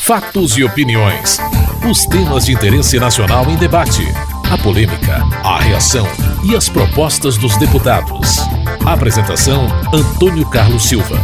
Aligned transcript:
Fatos 0.00 0.56
e 0.56 0.64
opiniões. 0.64 1.38
Os 1.88 2.04
temas 2.06 2.46
de 2.46 2.52
interesse 2.52 2.98
nacional 2.98 3.50
em 3.50 3.56
debate. 3.56 4.02
A 4.50 4.58
polêmica, 4.58 5.16
a 5.44 5.58
reação 5.60 6.06
e 6.44 6.56
as 6.56 6.68
propostas 6.68 7.36
dos 7.36 7.56
deputados. 7.56 8.38
Apresentação: 8.84 9.66
Antônio 9.92 10.48
Carlos 10.50 10.84
Silva. 10.84 11.16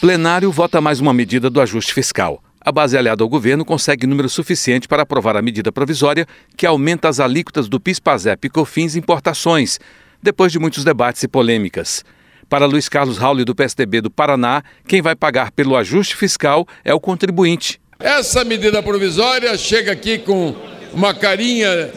Plenário 0.00 0.50
vota 0.50 0.80
mais 0.80 1.00
uma 1.00 1.14
medida 1.14 1.48
do 1.48 1.60
ajuste 1.60 1.94
fiscal. 1.94 2.42
A 2.60 2.70
base 2.70 2.96
aliada 2.96 3.24
ao 3.24 3.28
governo 3.28 3.64
consegue 3.64 4.06
número 4.06 4.28
suficiente 4.28 4.86
para 4.86 5.02
aprovar 5.02 5.36
a 5.36 5.42
medida 5.42 5.72
provisória 5.72 6.26
que 6.56 6.66
aumenta 6.66 7.08
as 7.08 7.18
alíquotas 7.18 7.68
do 7.68 7.80
PIS-PASEP 7.80 8.46
e 8.46 8.50
COFINS 8.50 8.96
importações, 8.96 9.80
depois 10.22 10.52
de 10.52 10.58
muitos 10.58 10.84
debates 10.84 11.22
e 11.22 11.28
polêmicas. 11.28 12.04
Para 12.52 12.66
Luiz 12.66 12.86
Carlos 12.86 13.16
Rauli, 13.16 13.46
do 13.46 13.54
PSDB 13.54 14.02
do 14.02 14.10
Paraná, 14.10 14.62
quem 14.86 15.00
vai 15.00 15.16
pagar 15.16 15.50
pelo 15.52 15.74
ajuste 15.74 16.14
fiscal 16.14 16.68
é 16.84 16.92
o 16.92 17.00
contribuinte. 17.00 17.80
Essa 17.98 18.44
medida 18.44 18.82
provisória 18.82 19.56
chega 19.56 19.90
aqui 19.90 20.18
com 20.18 20.54
uma 20.92 21.14
carinha 21.14 21.90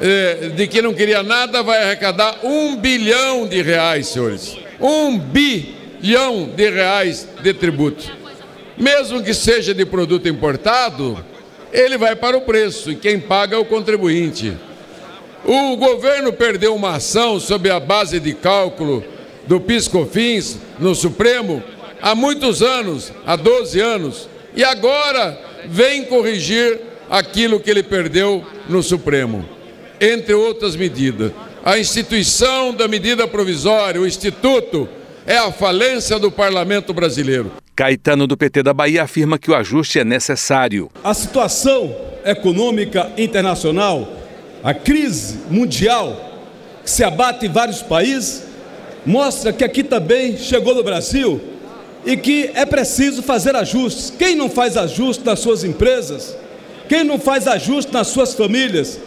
eh, 0.00 0.52
de 0.56 0.66
que 0.68 0.80
não 0.80 0.94
queria 0.94 1.22
nada, 1.22 1.62
vai 1.62 1.82
arrecadar 1.82 2.38
um 2.42 2.76
bilhão 2.76 3.46
de 3.46 3.60
reais, 3.60 4.06
senhores. 4.06 4.56
Um 4.80 5.18
bi 5.18 5.76
bilhão 6.00 6.48
de 6.56 6.70
reais 6.70 7.28
de 7.42 7.52
tributo. 7.52 8.10
Mesmo 8.78 9.22
que 9.22 9.34
seja 9.34 9.74
de 9.74 9.84
produto 9.84 10.26
importado, 10.26 11.22
ele 11.70 11.98
vai 11.98 12.16
para 12.16 12.38
o 12.38 12.40
preço 12.40 12.90
e 12.90 12.96
quem 12.96 13.20
paga 13.20 13.56
é 13.56 13.58
o 13.58 13.66
contribuinte. 13.66 14.56
O 15.44 15.76
governo 15.76 16.32
perdeu 16.32 16.74
uma 16.74 16.96
ação 16.96 17.38
sob 17.38 17.68
a 17.68 17.78
base 17.78 18.18
de 18.18 18.32
cálculo 18.32 19.12
do 19.46 19.60
PiscoFins 19.60 20.58
no 20.78 20.94
Supremo 20.94 21.62
há 22.00 22.14
muitos 22.14 22.62
anos, 22.62 23.12
há 23.26 23.36
12 23.36 23.80
anos, 23.80 24.28
e 24.54 24.62
agora 24.62 25.38
vem 25.66 26.04
corrigir 26.04 26.80
aquilo 27.08 27.60
que 27.60 27.70
ele 27.70 27.82
perdeu 27.82 28.44
no 28.68 28.82
Supremo, 28.82 29.44
entre 30.00 30.34
outras 30.34 30.76
medidas. 30.76 31.32
A 31.64 31.78
instituição 31.78 32.74
da 32.74 32.86
medida 32.86 33.26
provisória, 33.26 34.00
o 34.00 34.06
Instituto 34.06 34.88
é 35.26 35.38
a 35.38 35.50
falência 35.50 36.18
do 36.18 36.30
parlamento 36.30 36.92
brasileiro. 36.92 37.52
Caetano 37.74 38.26
do 38.26 38.36
PT 38.36 38.62
da 38.62 38.72
Bahia 38.72 39.02
afirma 39.02 39.38
que 39.38 39.50
o 39.50 39.54
ajuste 39.54 39.98
é 39.98 40.04
necessário. 40.04 40.90
A 41.02 41.14
situação 41.14 41.94
econômica 42.24 43.10
internacional, 43.16 44.16
a 44.62 44.72
crise 44.72 45.38
mundial 45.50 46.42
que 46.84 46.90
se 46.90 47.02
abate 47.02 47.46
em 47.46 47.48
vários 47.48 47.82
países, 47.82 48.43
mostra 49.04 49.52
que 49.52 49.64
aqui 49.64 49.82
também 49.82 50.36
chegou 50.36 50.74
no 50.74 50.82
Brasil 50.82 51.40
e 52.04 52.16
que 52.16 52.50
é 52.54 52.64
preciso 52.66 53.22
fazer 53.22 53.56
ajustes. 53.56 54.12
Quem 54.16 54.34
não 54.34 54.48
faz 54.48 54.76
ajuste 54.76 55.24
nas 55.24 55.40
suas 55.40 55.64
empresas? 55.64 56.36
Quem 56.88 57.04
não 57.04 57.18
faz 57.18 57.46
ajuste 57.48 57.92
nas 57.92 58.08
suas 58.08 58.34
famílias? 58.34 58.98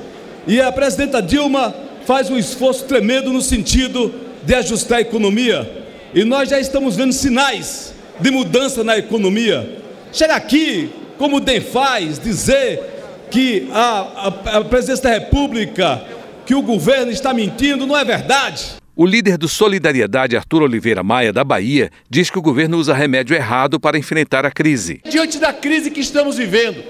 E 0.47 0.61
a 0.61 0.71
presidenta 0.71 1.21
Dilma 1.21 1.75
faz 2.05 2.29
um 2.29 2.37
esforço 2.37 2.85
tremendo 2.85 3.31
no 3.31 3.41
sentido 3.41 4.13
de 4.43 4.55
ajustar 4.55 4.99
a 4.99 5.01
economia 5.01 5.85
e 6.13 6.23
nós 6.23 6.49
já 6.49 6.59
estamos 6.59 6.95
vendo 6.95 7.13
sinais 7.13 7.93
de 8.19 8.31
mudança 8.31 8.83
na 8.83 8.97
economia. 8.97 9.77
Chega 10.11 10.35
aqui, 10.35 10.89
como 11.17 11.37
o 11.37 11.39
DEM 11.39 11.61
faz, 11.61 12.17
dizer 12.17 12.81
que 13.29 13.67
a, 13.71 14.31
a, 14.45 14.57
a 14.57 14.63
presidência 14.63 15.03
da 15.03 15.09
República, 15.11 16.01
que 16.45 16.55
o 16.55 16.61
governo 16.61 17.11
está 17.11 17.33
mentindo, 17.33 17.85
não 17.85 17.95
é 17.97 18.05
verdade. 18.05 18.77
O 18.99 19.05
líder 19.05 19.37
do 19.37 19.47
Solidariedade, 19.47 20.35
Arthur 20.35 20.63
Oliveira 20.63 21.03
Maia, 21.03 21.31
da 21.31 21.43
Bahia, 21.43 21.91
diz 22.09 22.31
que 22.31 22.39
o 22.39 22.41
governo 22.41 22.77
usa 22.77 22.95
remédio 22.95 23.35
errado 23.35 23.79
para 23.79 23.95
enfrentar 23.95 24.43
a 24.43 24.49
crise. 24.49 25.01
Diante 25.07 25.37
da 25.37 25.53
crise 25.53 25.91
que 25.91 25.99
estamos 25.99 26.37
vivendo, 26.37 26.83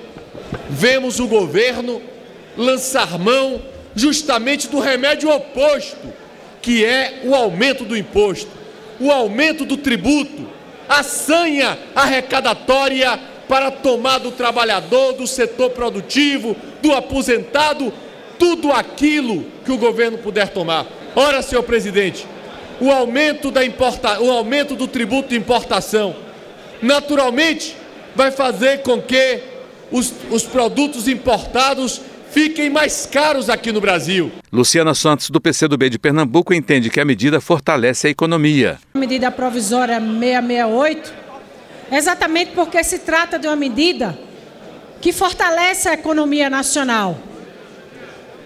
vemos 0.70 1.20
o 1.20 1.28
governo 1.28 2.02
lançar 2.56 3.20
mão 3.20 3.62
justamente 3.94 4.70
do 4.70 4.80
remédio 4.80 5.30
oposto, 5.30 6.08
que 6.62 6.86
é 6.86 7.24
o 7.26 7.36
aumento 7.36 7.84
do 7.84 7.98
imposto 7.98 8.58
o 9.00 9.12
aumento 9.12 9.66
do 9.66 9.78
tributo, 9.78 10.48
a 10.90 11.04
sanha 11.04 11.78
arrecadatória 11.96 13.20
para 13.48 13.72
tomar 13.72 14.20
do 14.20 14.32
trabalhador, 14.32 15.14
do 15.14 15.28
setor 15.28 15.70
produtivo, 15.72 16.56
do 16.82 16.94
aposentado, 16.94 17.94
tudo 18.40 18.72
aquilo 18.72 19.46
que 19.66 19.72
o 19.72 19.78
governo 19.78 20.18
puder 20.18 20.50
tomar. 20.50 20.86
Ora, 21.20 21.42
senhor 21.42 21.64
presidente, 21.64 22.28
o 22.80 22.92
aumento, 22.92 23.50
da 23.50 23.66
importa... 23.66 24.22
o 24.22 24.30
aumento 24.30 24.76
do 24.76 24.88
tributo 24.88 25.30
de 25.30 25.36
importação, 25.36 26.16
naturalmente, 26.80 27.76
vai 28.16 28.30
fazer 28.30 28.84
com 28.84 29.02
que 29.02 29.40
os, 29.92 30.14
os 30.30 30.44
produtos 30.44 31.08
importados 31.08 32.00
fiquem 32.30 32.70
mais 32.70 33.08
caros 33.08 33.50
aqui 33.50 33.72
no 33.72 33.82
Brasil. 33.82 34.32
Luciana 34.54 34.94
Santos, 34.94 35.32
do 35.32 35.42
PCdoB 35.42 35.90
de 35.90 35.98
Pernambuco, 35.98 36.54
entende 36.54 36.92
que 36.92 37.00
a 37.00 37.06
medida 37.06 37.42
fortalece 37.42 38.06
a 38.06 38.10
economia. 38.12 38.78
A 38.94 39.00
medida 39.00 39.32
provisória 39.32 40.00
668, 40.00 41.14
exatamente 41.94 42.52
porque 42.52 42.84
se 42.84 43.00
trata 43.00 43.40
de 43.40 43.48
uma 43.48 43.56
medida 43.56 44.16
que 45.02 45.12
fortalece 45.12 45.90
a 45.90 45.94
economia 45.94 46.48
nacional. 46.48 47.18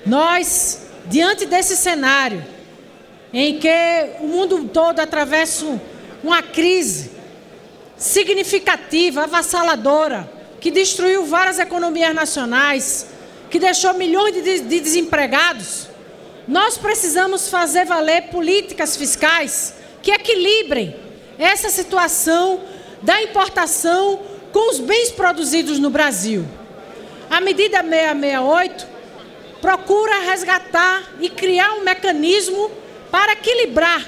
Nós, 0.06 0.88
diante 1.08 1.46
desse 1.46 1.76
cenário, 1.76 2.61
em 3.34 3.60
que 3.60 3.70
o 4.20 4.28
mundo 4.28 4.66
todo 4.66 5.00
atravessa 5.00 5.80
uma 6.24 6.42
crise 6.42 7.12
significativa, 7.98 9.24
avassaladora, 9.24 10.30
que 10.60 10.72
destruiu 10.72 11.26
várias 11.26 11.60
economias 11.60 12.14
nacionais, 12.14 13.08
que 13.50 13.60
deixou 13.60 13.94
milhões 13.94 14.34
de, 14.34 14.60
de 14.62 14.80
desempregados, 14.80 15.88
nós 16.48 16.78
precisamos 16.78 17.48
fazer 17.50 17.86
valer 17.86 18.24
políticas 18.24 18.98
fiscais 18.98 19.76
que 20.02 20.12
equilibrem 20.12 20.96
essa 21.38 21.70
situação 21.70 22.62
da 23.02 23.22
importação 23.22 24.20
com 24.52 24.72
os 24.72 24.80
bens 24.80 25.12
produzidos 25.12 25.80
no 25.80 25.90
Brasil. 25.90 26.46
A 27.30 27.40
medida 27.40 27.82
668 27.82 28.88
procura 29.62 30.20
resgatar 30.22 31.14
e 31.20 31.30
criar 31.30 31.74
um 31.74 31.84
mecanismo 31.84 32.70
para 33.12 33.34
equilibrar, 33.34 34.08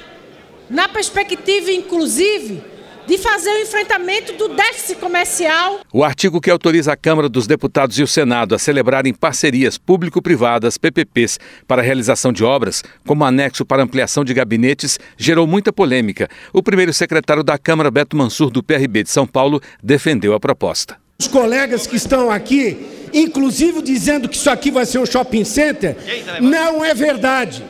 na 0.69 0.87
perspectiva 0.87 1.71
inclusive 1.71 2.73
de 3.05 3.17
fazer 3.17 3.49
o 3.49 3.61
enfrentamento 3.61 4.33
do 4.33 4.49
déficit 4.49 4.95
comercial. 4.99 5.81
O 5.91 6.03
artigo 6.03 6.39
que 6.39 6.49
autoriza 6.49 6.93
a 6.93 6.95
Câmara 6.95 7.27
dos 7.27 7.45
Deputados 7.45 7.97
e 7.99 8.03
o 8.03 8.07
Senado 8.07 8.55
a 8.55 8.59
celebrarem 8.59 9.13
parcerias 9.13 9.77
público-privadas, 9.77 10.77
PPPs, 10.77 11.39
para 11.67 11.81
a 11.81 11.85
realização 11.85 12.31
de 12.31 12.43
obras, 12.43 12.83
como 13.05 13.25
anexo 13.25 13.65
para 13.65 13.83
ampliação 13.83 14.23
de 14.23 14.33
gabinetes, 14.33 14.99
gerou 15.17 15.45
muita 15.45 15.73
polêmica. 15.73 16.29
O 16.53 16.63
primeiro 16.63 16.93
secretário 16.93 17.43
da 17.43 17.57
Câmara, 17.57 17.91
Beto 17.91 18.15
Mansur, 18.15 18.49
do 18.49 18.63
PRB 18.63 19.03
de 19.03 19.09
São 19.09 19.27
Paulo, 19.27 19.61
defendeu 19.83 20.33
a 20.33 20.39
proposta. 20.39 20.97
Os 21.19 21.27
colegas 21.27 21.85
que 21.85 21.95
estão 21.95 22.31
aqui, 22.31 23.09
inclusive 23.13 23.81
dizendo 23.81 24.27
que 24.27 24.35
isso 24.35 24.49
aqui 24.49 24.71
vai 24.71 24.85
ser 24.85 24.99
um 24.99 25.05
shopping 25.05 25.43
center, 25.43 25.95
não 26.41 26.83
é 26.83 26.93
verdade. 26.93 27.63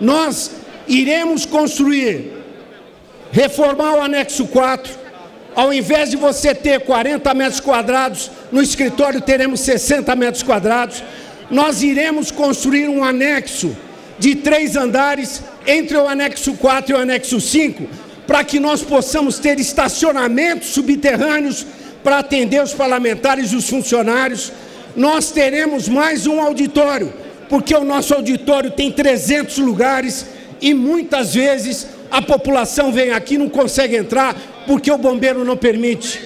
Nós 0.00 0.50
iremos 0.88 1.44
construir 1.44 2.40
reformar 3.32 3.94
o 3.94 4.02
anexo 4.02 4.46
4. 4.46 5.00
Ao 5.54 5.72
invés 5.72 6.10
de 6.10 6.16
você 6.16 6.54
ter 6.54 6.80
40 6.80 7.34
metros 7.34 7.60
quadrados, 7.60 8.30
no 8.50 8.62
escritório 8.62 9.20
teremos 9.20 9.60
60 9.60 10.14
metros 10.16 10.42
quadrados. 10.42 11.02
Nós 11.50 11.82
iremos 11.82 12.30
construir 12.30 12.88
um 12.88 13.02
anexo 13.02 13.76
de 14.18 14.36
três 14.36 14.76
andares 14.76 15.42
entre 15.66 15.96
o 15.96 16.06
anexo 16.06 16.54
4 16.54 16.92
e 16.92 16.94
o 16.94 16.98
anexo 16.98 17.40
5, 17.40 17.84
para 18.26 18.44
que 18.44 18.60
nós 18.60 18.82
possamos 18.82 19.38
ter 19.38 19.58
estacionamentos 19.58 20.68
subterrâneos 20.68 21.66
para 22.04 22.18
atender 22.18 22.62
os 22.62 22.72
parlamentares 22.72 23.52
e 23.52 23.56
os 23.56 23.68
funcionários. 23.68 24.52
Nós 24.94 25.30
teremos 25.30 25.88
mais 25.88 26.26
um 26.26 26.40
auditório, 26.40 27.12
porque 27.50 27.74
o 27.74 27.84
nosso 27.84 28.14
auditório 28.14 28.70
tem 28.70 28.90
300 28.92 29.58
lugares 29.58 30.24
e 30.60 30.72
muitas 30.72 31.34
vezes 31.34 31.88
a 32.10 32.22
população 32.22 32.92
vem 32.92 33.10
aqui 33.10 33.36
não 33.36 33.48
consegue 33.48 33.96
entrar 33.96 34.36
porque 34.66 34.90
o 34.90 34.96
bombeiro 34.96 35.44
não 35.44 35.56
permite. 35.56 36.22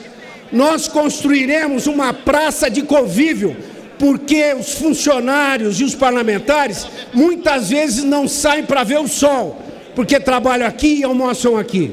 Nós 0.52 0.86
construiremos 0.86 1.86
uma 1.86 2.12
praça 2.12 2.70
de 2.70 2.82
convívio 2.82 3.56
porque 3.98 4.52
os 4.52 4.74
funcionários 4.74 5.80
e 5.80 5.84
os 5.84 5.94
parlamentares 5.94 6.86
muitas 7.12 7.70
vezes 7.70 8.04
não 8.04 8.28
saem 8.28 8.64
para 8.64 8.84
ver 8.84 9.00
o 9.00 9.08
sol, 9.08 9.62
porque 9.94 10.20
trabalham 10.20 10.66
aqui 10.66 10.96
e 10.98 11.04
almoçam 11.04 11.56
aqui. 11.56 11.92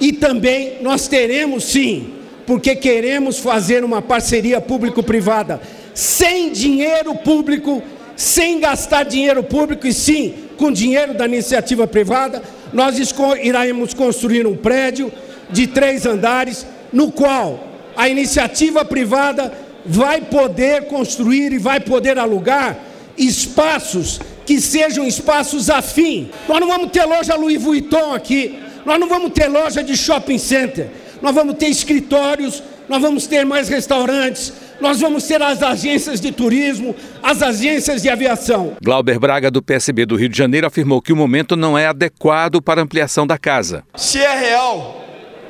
E 0.00 0.12
também 0.12 0.78
nós 0.80 1.08
teremos 1.08 1.64
sim, 1.64 2.12
porque 2.46 2.76
queremos 2.76 3.38
fazer 3.38 3.82
uma 3.82 4.00
parceria 4.00 4.60
público-privada 4.60 5.60
sem 5.94 6.52
dinheiro 6.52 7.14
público, 7.14 7.82
sem 8.16 8.60
gastar 8.60 9.04
dinheiro 9.04 9.42
público 9.42 9.86
e 9.86 9.92
sim 9.92 10.34
com 10.56 10.70
dinheiro 10.70 11.14
da 11.14 11.26
iniciativa 11.26 11.86
privada 11.86 12.42
nós 12.74 12.96
iremos 13.40 13.94
construir 13.94 14.46
um 14.48 14.56
prédio 14.56 15.10
de 15.48 15.68
três 15.68 16.04
andares, 16.04 16.66
no 16.92 17.12
qual 17.12 17.68
a 17.96 18.08
iniciativa 18.08 18.84
privada 18.84 19.52
vai 19.86 20.20
poder 20.20 20.86
construir 20.86 21.52
e 21.52 21.58
vai 21.58 21.78
poder 21.78 22.18
alugar 22.18 22.76
espaços 23.16 24.20
que 24.44 24.60
sejam 24.60 25.06
espaços 25.06 25.70
afim. 25.70 26.30
Nós 26.48 26.60
não 26.60 26.66
vamos 26.66 26.90
ter 26.90 27.04
loja 27.04 27.36
Louis 27.36 27.62
Vuitton 27.62 28.12
aqui, 28.12 28.58
nós 28.84 28.98
não 28.98 29.08
vamos 29.08 29.32
ter 29.32 29.46
loja 29.46 29.82
de 29.82 29.96
shopping 29.96 30.38
center, 30.38 30.88
nós 31.22 31.32
vamos 31.32 31.54
ter 31.56 31.68
escritórios, 31.68 32.60
nós 32.88 33.00
vamos 33.00 33.28
ter 33.28 33.46
mais 33.46 33.68
restaurantes, 33.68 34.52
nós 34.80 35.00
vamos 35.00 35.24
ter 35.24 35.40
as 35.40 35.62
agências 35.62 36.20
de 36.20 36.32
turismo, 36.32 36.94
as 37.22 37.42
agências 37.42 38.02
de 38.02 38.08
aviação. 38.08 38.76
Glauber 38.82 39.18
Braga, 39.18 39.50
do 39.50 39.62
PSB 39.62 40.06
do 40.06 40.16
Rio 40.16 40.28
de 40.28 40.36
Janeiro, 40.36 40.66
afirmou 40.66 41.00
que 41.00 41.12
o 41.12 41.16
momento 41.16 41.56
não 41.56 41.76
é 41.76 41.86
adequado 41.86 42.60
para 42.60 42.82
ampliação 42.82 43.26
da 43.26 43.38
casa. 43.38 43.84
Se 43.94 44.18
é 44.18 44.38
real, 44.38 45.04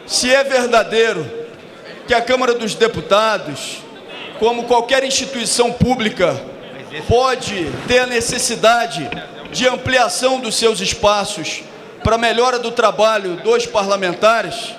se 0.06 0.30
é 0.30 0.44
verdadeiro, 0.44 1.24
que 2.06 2.14
a 2.14 2.20
Câmara 2.20 2.54
dos 2.54 2.74
Deputados, 2.74 3.78
como 4.38 4.64
qualquer 4.64 5.04
instituição 5.04 5.72
pública, 5.72 6.40
pode 7.08 7.70
ter 7.88 8.00
a 8.00 8.06
necessidade 8.06 9.08
de 9.50 9.66
ampliação 9.66 10.40
dos 10.40 10.56
seus 10.56 10.80
espaços 10.80 11.62
para 12.02 12.18
melhora 12.18 12.58
do 12.58 12.70
trabalho 12.70 13.36
dos 13.36 13.66
parlamentares, 13.66 14.74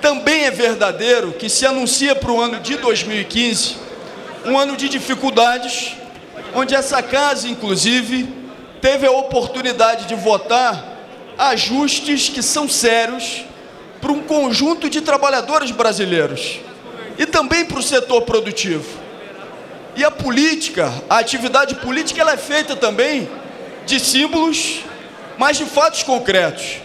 também 0.00 0.44
é 0.44 0.50
verdadeiro 0.50 1.32
que 1.32 1.48
se 1.48 1.66
anuncia 1.66 2.14
para 2.14 2.30
o 2.30 2.40
ano 2.40 2.60
de 2.60 2.76
2015 2.76 3.84
um 4.44 4.58
ano 4.58 4.76
de 4.76 4.88
dificuldades, 4.88 5.96
onde 6.54 6.74
essa 6.74 7.02
casa, 7.02 7.48
inclusive, 7.48 8.28
teve 8.80 9.06
a 9.06 9.10
oportunidade 9.10 10.06
de 10.06 10.14
votar 10.14 10.92
ajustes 11.38 12.28
que 12.28 12.42
são 12.42 12.68
sérios 12.68 13.44
para 14.00 14.12
um 14.12 14.20
conjunto 14.20 14.90
de 14.90 15.00
trabalhadores 15.00 15.70
brasileiros 15.70 16.60
e 17.18 17.24
também 17.24 17.64
para 17.64 17.78
o 17.78 17.82
setor 17.82 18.22
produtivo. 18.22 18.86
E 19.96 20.04
a 20.04 20.10
política, 20.10 20.92
a 21.08 21.18
atividade 21.18 21.76
política, 21.76 22.20
ela 22.20 22.32
é 22.32 22.36
feita 22.36 22.76
também 22.76 23.28
de 23.86 23.98
símbolos, 23.98 24.80
mas 25.38 25.56
de 25.56 25.64
fatos 25.64 26.02
concretos. 26.02 26.83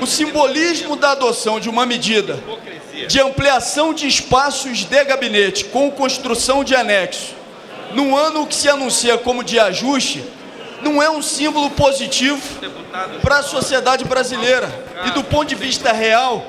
O 0.00 0.06
simbolismo 0.06 0.96
da 0.96 1.12
adoção 1.12 1.58
de 1.58 1.68
uma 1.68 1.84
medida 1.84 2.38
de 3.06 3.20
ampliação 3.20 3.94
de 3.94 4.06
espaços 4.06 4.84
de 4.84 5.04
gabinete 5.04 5.64
com 5.66 5.90
construção 5.90 6.64
de 6.64 6.74
anexo, 6.74 7.34
num 7.94 8.16
ano 8.16 8.46
que 8.46 8.54
se 8.54 8.68
anuncia 8.68 9.16
como 9.16 9.44
de 9.44 9.58
ajuste, 9.58 10.24
não 10.82 11.02
é 11.02 11.10
um 11.10 11.22
símbolo 11.22 11.70
positivo 11.70 12.40
para 13.22 13.38
a 13.38 13.42
sociedade 13.42 14.04
brasileira. 14.04 14.68
E 15.06 15.10
do 15.10 15.24
ponto 15.24 15.48
de 15.48 15.54
vista 15.54 15.92
real, 15.92 16.46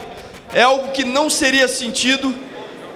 é 0.54 0.62
algo 0.62 0.92
que 0.92 1.04
não 1.04 1.30
seria 1.30 1.68
sentido 1.68 2.36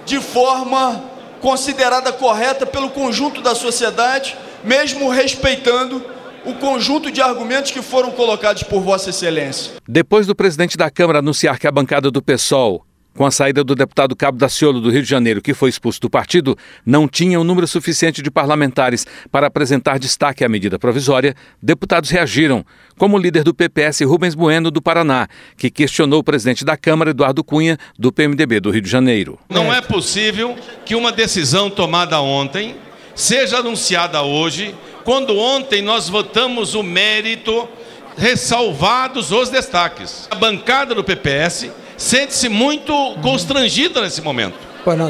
de 0.04 0.20
forma 0.20 1.04
considerada 1.40 2.12
correta 2.12 2.66
pelo 2.66 2.90
conjunto 2.90 3.40
da 3.40 3.54
sociedade, 3.54 4.36
mesmo 4.62 5.08
respeitando 5.08 6.04
o 6.44 6.54
conjunto 6.54 7.10
de 7.10 7.20
argumentos 7.20 7.70
que 7.70 7.82
foram 7.82 8.10
colocados 8.10 8.62
por 8.62 8.80
Vossa 8.80 9.10
Excelência. 9.10 9.72
Depois 9.88 10.26
do 10.26 10.34
presidente 10.34 10.76
da 10.76 10.90
Câmara 10.90 11.20
anunciar 11.20 11.58
que 11.58 11.66
a 11.66 11.72
bancada 11.72 12.10
do 12.10 12.22
PSOL 12.22 12.84
com 13.14 13.24
a 13.24 13.30
saída 13.30 13.62
do 13.62 13.74
deputado 13.74 14.16
Cabo 14.16 14.36
Daciolo 14.36 14.80
do 14.80 14.90
Rio 14.90 15.02
de 15.02 15.08
Janeiro, 15.08 15.40
que 15.40 15.54
foi 15.54 15.70
expulso 15.70 16.00
do 16.00 16.10
partido, 16.10 16.58
não 16.84 17.06
tinha 17.06 17.38
um 17.38 17.44
número 17.44 17.66
suficiente 17.66 18.20
de 18.20 18.30
parlamentares 18.30 19.06
para 19.30 19.46
apresentar 19.46 19.98
destaque 19.98 20.44
à 20.44 20.48
medida 20.48 20.78
provisória, 20.78 21.34
deputados 21.62 22.10
reagiram, 22.10 22.64
como 22.98 23.16
o 23.16 23.20
líder 23.20 23.44
do 23.44 23.54
PPS 23.54 24.00
Rubens 24.04 24.34
Bueno 24.34 24.70
do 24.70 24.82
Paraná, 24.82 25.28
que 25.56 25.70
questionou 25.70 26.20
o 26.20 26.24
presidente 26.24 26.64
da 26.64 26.76
Câmara, 26.76 27.10
Eduardo 27.10 27.44
Cunha, 27.44 27.78
do 27.96 28.12
PMDB 28.12 28.58
do 28.58 28.70
Rio 28.70 28.82
de 28.82 28.90
Janeiro. 28.90 29.38
Não 29.48 29.72
é 29.72 29.80
possível 29.80 30.56
que 30.84 30.96
uma 30.96 31.12
decisão 31.12 31.70
tomada 31.70 32.20
ontem 32.20 32.74
seja 33.14 33.58
anunciada 33.58 34.22
hoje, 34.22 34.74
quando 35.04 35.38
ontem 35.38 35.82
nós 35.82 36.08
votamos 36.08 36.74
o 36.74 36.82
mérito 36.82 37.68
ressalvados 38.16 39.32
os 39.32 39.48
destaques. 39.48 40.26
A 40.30 40.34
bancada 40.34 40.94
do 40.94 41.04
PPS 41.04 41.70
sente-se 41.96 42.48
muito 42.48 42.92
constrangida 43.22 44.00
nesse 44.00 44.22
momento. 44.22 44.56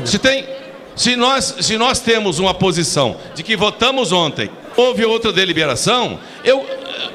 Se 0.07 0.19
tem, 0.19 0.47
se 0.97 1.17
nós, 1.17 1.57
se 1.61 1.77
nós 1.77 2.01
temos 2.01 2.39
uma 2.39 2.55
posição 2.55 3.17
de 3.35 3.43
que 3.43 3.57
votamos 3.57 4.13
ontem, 4.13 4.51
houve 4.77 5.05
outra 5.05 5.33
deliberação, 5.33 6.19
eu, 6.45 6.65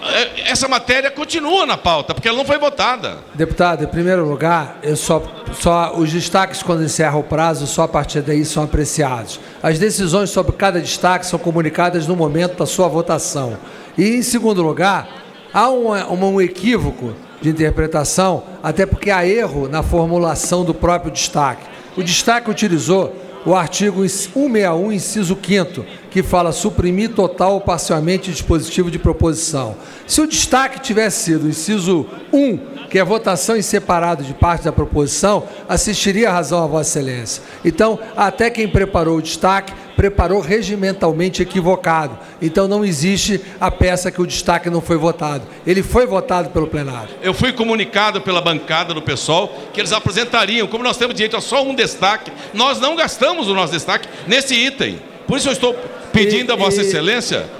eh, 0.04 0.44
essa 0.48 0.68
matéria 0.68 1.12
continua 1.12 1.66
na 1.66 1.78
pauta, 1.78 2.14
porque 2.14 2.28
ela 2.28 2.38
não 2.38 2.46
foi 2.46 2.58
votada. 2.58 3.18
Deputado, 3.34 3.84
em 3.84 3.88
primeiro 3.88 4.28
lugar, 4.28 4.80
eu 4.82 4.96
só, 4.96 5.22
só 5.60 5.94
os 5.96 6.12
destaques 6.12 6.64
quando 6.64 6.84
encerra 6.84 7.18
o 7.18 7.24
prazo, 7.24 7.68
só 7.68 7.84
a 7.84 7.88
partir 7.88 8.22
daí 8.22 8.46
são 8.46 8.64
apreciados. 8.64 9.40
As 9.62 9.78
decisões 9.78 10.30
sobre 10.30 10.54
cada 10.54 10.82
destaque 10.82 11.26
são 11.26 11.40
comunicadas 11.40 12.08
no 12.08 12.16
momento 12.16 12.58
da 12.58 12.66
sua 12.66 12.88
votação. 12.88 13.58
E, 13.98 14.16
em 14.16 14.22
segundo 14.22 14.62
lugar, 14.62 15.08
há 15.54 15.70
um 15.70 16.42
equívoco 16.42 17.14
de 17.42 17.50
interpretação, 17.50 18.44
até 18.62 18.86
porque 18.86 19.12
há 19.12 19.26
erro 19.26 19.68
na 19.68 19.82
formulação 19.82 20.64
do 20.64 20.74
próprio 20.74 21.12
destaque. 21.12 21.64
O 21.98 22.04
destaque 22.04 22.50
utilizou 22.50 23.14
o 23.46 23.56
artigo 23.56 24.08
161, 24.08 24.92
inciso 24.92 25.38
5 25.42 25.86
que 26.10 26.24
fala 26.24 26.52
suprimir 26.52 27.12
total 27.12 27.54
ou 27.54 27.62
parcialmente 27.62 28.32
dispositivo 28.32 28.90
de 28.90 28.98
proposição. 28.98 29.76
Se 30.08 30.22
o 30.22 30.28
destaque 30.28 30.80
tivesse 30.80 31.24
sido 31.24 31.46
o 31.46 31.50
inciso 31.50 32.06
1, 32.34 32.58
que 32.90 32.98
é 32.98 33.04
votação 33.04 33.56
em 33.56 33.62
separado 33.62 34.24
de 34.24 34.34
parte 34.34 34.64
da 34.64 34.72
proposição, 34.72 35.44
assistiria 35.68 36.30
a 36.30 36.34
razão 36.34 36.64
a 36.64 36.68
Vossa 36.68 37.00
Excelência. 37.00 37.44
Então, 37.64 38.00
até 38.18 38.50
quem 38.50 38.68
preparou 38.68 39.18
o 39.18 39.22
destaque, 39.22 39.74
preparou 40.00 40.40
regimentalmente 40.40 41.42
equivocado. 41.42 42.18
Então, 42.42 42.70
não 42.70 42.86
existe 42.86 43.42
a 43.60 43.70
peça 43.70 44.10
que 44.10 44.22
o 44.22 44.26
destaque 44.26 44.70
não 44.70 44.80
foi 44.80 44.96
votado. 44.96 45.44
Ele 45.68 45.84
foi 45.84 46.08
votado 46.08 46.52
pelo 46.52 46.68
plenário. 46.68 47.10
Eu 47.22 47.34
fui 47.34 47.52
comunicado 47.52 48.22
pela 48.22 48.40
bancada 48.40 48.94
do 48.94 49.02
PSOL 49.02 49.54
que 49.74 49.82
eles 49.82 49.92
apresentariam, 49.92 50.68
como 50.68 50.86
nós 50.86 50.96
temos 50.96 51.14
direito 51.14 51.36
a 51.36 51.42
só 51.42 51.62
um 51.66 51.76
destaque, 51.76 52.32
nós 52.54 52.80
não 52.80 52.96
gastamos 52.96 53.50
o 53.50 53.54
nosso 53.54 53.74
destaque 53.74 54.08
nesse 54.26 54.56
item. 54.56 55.02
Por 55.28 55.38
isso 55.38 55.50
eu 55.50 55.52
estou 55.52 55.76
pedindo 56.14 56.50
e, 56.50 56.54
a 56.54 56.56
Vossa 56.56 56.82
e... 56.82 56.86
Excelência 56.86 57.60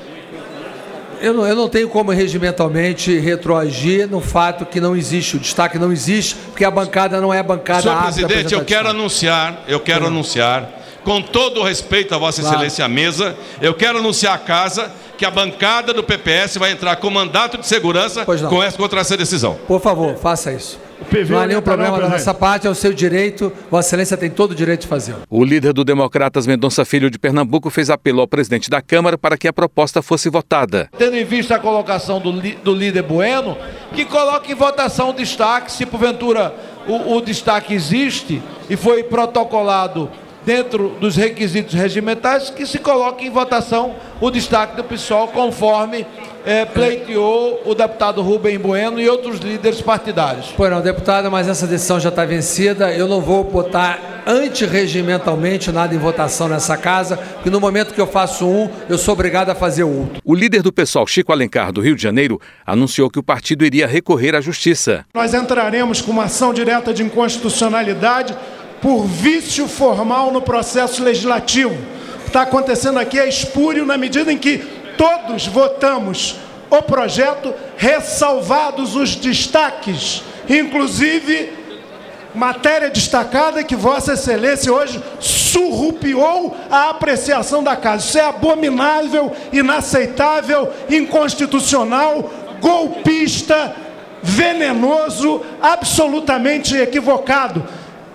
eu 1.22 1.34
não, 1.34 1.46
eu 1.46 1.56
não 1.56 1.68
tenho 1.68 1.90
como 1.90 2.12
regimentalmente 2.12 3.18
retroagir 3.20 4.08
no 4.08 4.22
fato 4.22 4.66
que 4.66 4.80
não 4.80 4.96
existe, 4.96 5.36
o 5.36 5.40
destaque 5.40 5.78
não 5.78 5.92
existe, 5.92 6.36
porque 6.36 6.64
a 6.64 6.72
bancada 6.72 7.20
não 7.20 7.34
é 7.34 7.40
a 7.40 7.44
bancada 7.44 7.82
Senhor 7.82 8.04
presidente, 8.04 8.54
eu 8.54 8.64
quero 8.64 8.90
anunciar, 8.90 9.64
eu 9.68 9.80
quero 9.80 10.08
anunciar, 10.08 10.79
com 11.04 11.22
todo 11.22 11.62
o 11.62 11.64
respeito 11.64 12.14
a 12.14 12.18
Vossa 12.18 12.42
claro. 12.42 12.56
Excelência 12.56 12.86
à 12.86 12.88
mesa, 12.88 13.36
eu 13.62 13.74
quero 13.74 14.00
anunciar 14.00 14.36
à 14.36 14.38
casa 14.38 14.92
que 15.18 15.26
a 15.26 15.32
bancada 15.32 15.94
do 15.94 16.02
PPS 16.02 16.58
vai 16.58 16.72
entrar 16.72 16.96
com 16.96 17.10
mandato 17.10 17.58
de 17.58 17.68
segurança 17.68 18.24
com 18.26 18.64
essa, 18.64 18.78
contra 18.78 19.02
essa 19.02 19.18
decisão. 19.18 19.60
Por 19.68 19.82
favor, 19.82 20.16
faça 20.16 20.52
isso. 20.54 20.80
Não 21.30 21.40
há 21.40 21.48
nenhum 21.48 21.62
problema 21.62 21.98
não, 21.98 22.10
nessa 22.10 22.34
parte, 22.34 22.68
é 22.68 22.70
o 22.70 22.76
seu 22.76 22.94
direito, 22.94 23.52
Vossa 23.72 23.90
Excelência 23.90 24.18
tem 24.18 24.30
todo 24.30 24.52
o 24.52 24.56
direito 24.56 24.82
de 24.82 24.88
fazer. 24.88 25.16
O 25.30 25.44
líder 25.44 25.74
do 25.74 25.84
Democratas 25.84 26.46
Mendonça 26.46 26.86
Filho 26.86 27.10
de 27.10 27.18
Pernambuco 27.18 27.70
fez 27.70 27.90
apelo 27.90 28.22
ao 28.22 28.28
presidente 28.28 28.70
da 28.70 28.82
Câmara 28.82 29.18
para 29.18 29.38
que 29.38 29.48
a 29.48 29.54
proposta 29.54 30.02
fosse 30.02 30.30
votada. 30.30 30.90
Tendo 30.98 31.16
em 31.16 31.26
vista 31.26 31.56
a 31.56 31.60
colocação 31.60 32.20
do, 32.20 32.32
do 32.32 32.74
líder 32.74 33.04
Bueno, 33.04 33.58
que 33.94 34.06
coloque 34.06 34.52
em 34.52 34.56
votação 34.56 35.10
o 35.10 35.14
destaque, 35.14 35.72
se 35.72 35.86
porventura 35.86 36.54
o, 36.88 37.16
o 37.16 37.22
destaque 37.22 37.74
existe 37.74 38.42
e 38.70 38.76
foi 38.76 39.04
protocolado 39.04 40.10
dentro 40.50 40.96
dos 41.00 41.16
requisitos 41.16 41.76
regimentais, 41.76 42.50
que 42.50 42.66
se 42.66 42.80
coloque 42.80 43.28
em 43.28 43.30
votação 43.30 43.94
o 44.20 44.32
destaque 44.32 44.76
do 44.76 44.84
PSOL, 44.84 45.28
conforme 45.28 46.08
é, 46.44 46.66
pleiteou 46.66 47.62
o 47.66 47.76
deputado 47.76 48.24
Rubem 48.24 48.58
Bueno 48.58 49.00
e 49.00 49.08
outros 49.08 49.38
líderes 49.40 49.80
partidários. 49.80 50.52
Pois 50.58 50.72
não, 50.72 50.82
deputado, 50.82 51.30
mas 51.30 51.48
essa 51.48 51.68
decisão 51.68 52.00
já 52.00 52.10
está 52.10 52.26
vencida. 52.26 52.92
Eu 52.92 53.08
não 53.08 53.22
vou 53.22 53.44
botar 53.44 54.24
antirregimentalmente 54.26 55.72
nada 55.72 55.94
em 55.94 56.00
votação 56.00 56.48
nessa 56.48 56.76
casa, 56.76 57.18
porque 57.18 57.52
no 57.52 57.60
momento 57.60 57.94
que 57.94 58.02
eu 58.02 58.08
faço 58.08 58.48
um, 58.48 58.68
eu 58.90 58.98
sou 58.98 59.14
obrigado 59.14 59.52
a 59.52 59.56
fazer 59.56 59.84
o 59.84 60.00
outro. 60.00 60.20
O 60.26 60.34
líder 60.34 60.64
do 60.64 60.74
pessoal, 60.74 61.06
Chico 61.06 61.32
Alencar, 61.32 61.72
do 61.72 61.82
Rio 61.82 61.96
de 61.96 62.02
Janeiro, 62.02 62.42
anunciou 62.66 63.08
que 63.10 63.20
o 63.20 63.24
partido 63.24 63.64
iria 63.64 63.86
recorrer 63.86 64.36
à 64.36 64.42
justiça. 64.42 65.06
Nós 65.14 65.36
entraremos 65.36 66.02
com 66.02 66.12
uma 66.12 66.24
ação 66.24 66.52
direta 66.54 66.92
de 66.92 67.04
inconstitucionalidade 67.04 68.36
por 68.82 69.06
vício 69.06 69.68
formal 69.68 70.32
no 70.32 70.42
processo 70.42 71.04
legislativo. 71.04 71.74
O 71.74 72.20
que 72.22 72.28
está 72.28 72.42
acontecendo 72.44 73.00
aqui 73.00 73.20
é 73.20 73.28
espúrio 73.28 73.86
na 73.86 73.98
medida 73.98 74.32
em 74.32 74.38
que 74.38 74.58
todos 74.98 75.48
votamos 75.48 76.36
o 76.70 76.82
projeto, 76.82 77.54
ressalvados 77.78 78.96
os 78.96 79.16
destaques, 79.16 80.24
inclusive 80.48 81.58
matéria 82.34 82.90
destacada 82.90 83.64
que 83.64 83.76
Vossa 83.76 84.14
Excelência 84.14 84.72
hoje 84.72 85.02
surrupiou 85.20 86.56
a 86.70 86.92
apreciação 86.92 87.64
da 87.64 87.76
casa. 87.76 88.06
Isso 88.06 88.20
é 88.20 88.22
abominável, 88.22 89.32
inaceitável, 89.52 90.72
inconstitucional, 90.90 92.32
golpista 92.62 93.76
venenoso, 94.22 95.42
absolutamente 95.62 96.76
equivocado. 96.76 97.66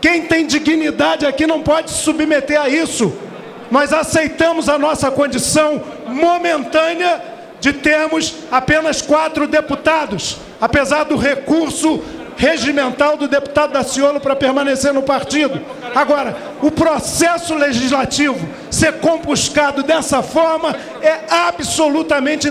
Quem 0.04 0.20
tem 0.26 0.46
dignidade 0.46 1.24
aqui 1.24 1.46
não 1.46 1.62
pode 1.62 1.90
se 1.90 2.02
submeter 2.02 2.60
a 2.60 2.68
isso. 2.68 3.10
Nós 3.70 3.90
aceitamos 3.90 4.68
a 4.68 4.76
nossa 4.76 5.10
condição 5.10 5.82
momentânea 6.06 7.22
de 7.58 7.72
termos 7.72 8.34
apenas 8.52 9.00
quatro 9.00 9.46
deputados, 9.46 10.36
apesar 10.60 11.04
do 11.04 11.16
recurso 11.16 12.02
regimental 12.36 13.16
do 13.16 13.26
deputado 13.26 13.72
Daciolo 13.72 14.20
para 14.20 14.36
permanecer 14.36 14.92
no 14.92 15.02
partido. 15.02 15.58
Agora, 15.94 16.36
o 16.60 16.70
processo 16.70 17.54
legislativo 17.54 18.46
ser 18.70 18.98
compuscado 18.98 19.82
dessa 19.82 20.22
forma 20.22 20.76
é 21.00 21.20
absolutamente 21.30 22.46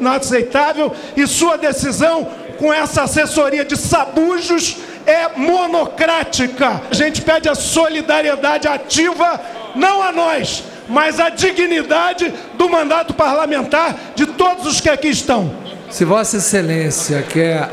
inaceitável 0.00 0.94
e 1.14 1.26
sua 1.26 1.58
decisão 1.58 2.26
com 2.58 2.72
essa 2.72 3.02
assessoria 3.02 3.66
de 3.66 3.76
sabujos 3.76 4.78
é 5.06 5.28
monocrática. 5.36 6.82
A 6.90 6.94
gente 6.94 7.22
pede 7.22 7.48
a 7.48 7.54
solidariedade 7.54 8.66
ativa, 8.66 9.40
não 9.74 10.02
a 10.02 10.12
nós, 10.12 10.64
mas 10.88 11.20
a 11.20 11.28
dignidade 11.28 12.32
do 12.54 12.68
mandato 12.68 13.14
parlamentar 13.14 13.94
de 14.14 14.26
todos 14.26 14.66
os 14.66 14.80
que 14.80 14.88
aqui 14.88 15.08
estão. 15.08 15.54
Se 15.90 16.04
Vossa 16.04 16.38
Excelência 16.38 17.22
quer 17.22 17.70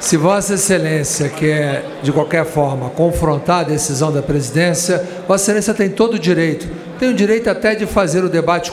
se 0.00 0.16
Vossa 0.16 0.54
Excelência 0.54 1.28
quer, 1.28 1.84
de 2.02 2.12
qualquer 2.12 2.44
forma, 2.44 2.88
confrontar 2.90 3.60
a 3.60 3.64
decisão 3.64 4.12
da 4.12 4.22
presidência, 4.22 5.02
Vossa 5.26 5.44
Excelência 5.44 5.74
tem 5.74 5.88
todo 5.90 6.14
o 6.14 6.18
direito. 6.18 6.68
Tem 6.98 7.08
o 7.10 7.14
direito 7.14 7.48
até 7.48 7.74
de 7.74 7.86
fazer 7.86 8.24
o 8.24 8.28
debate 8.28 8.72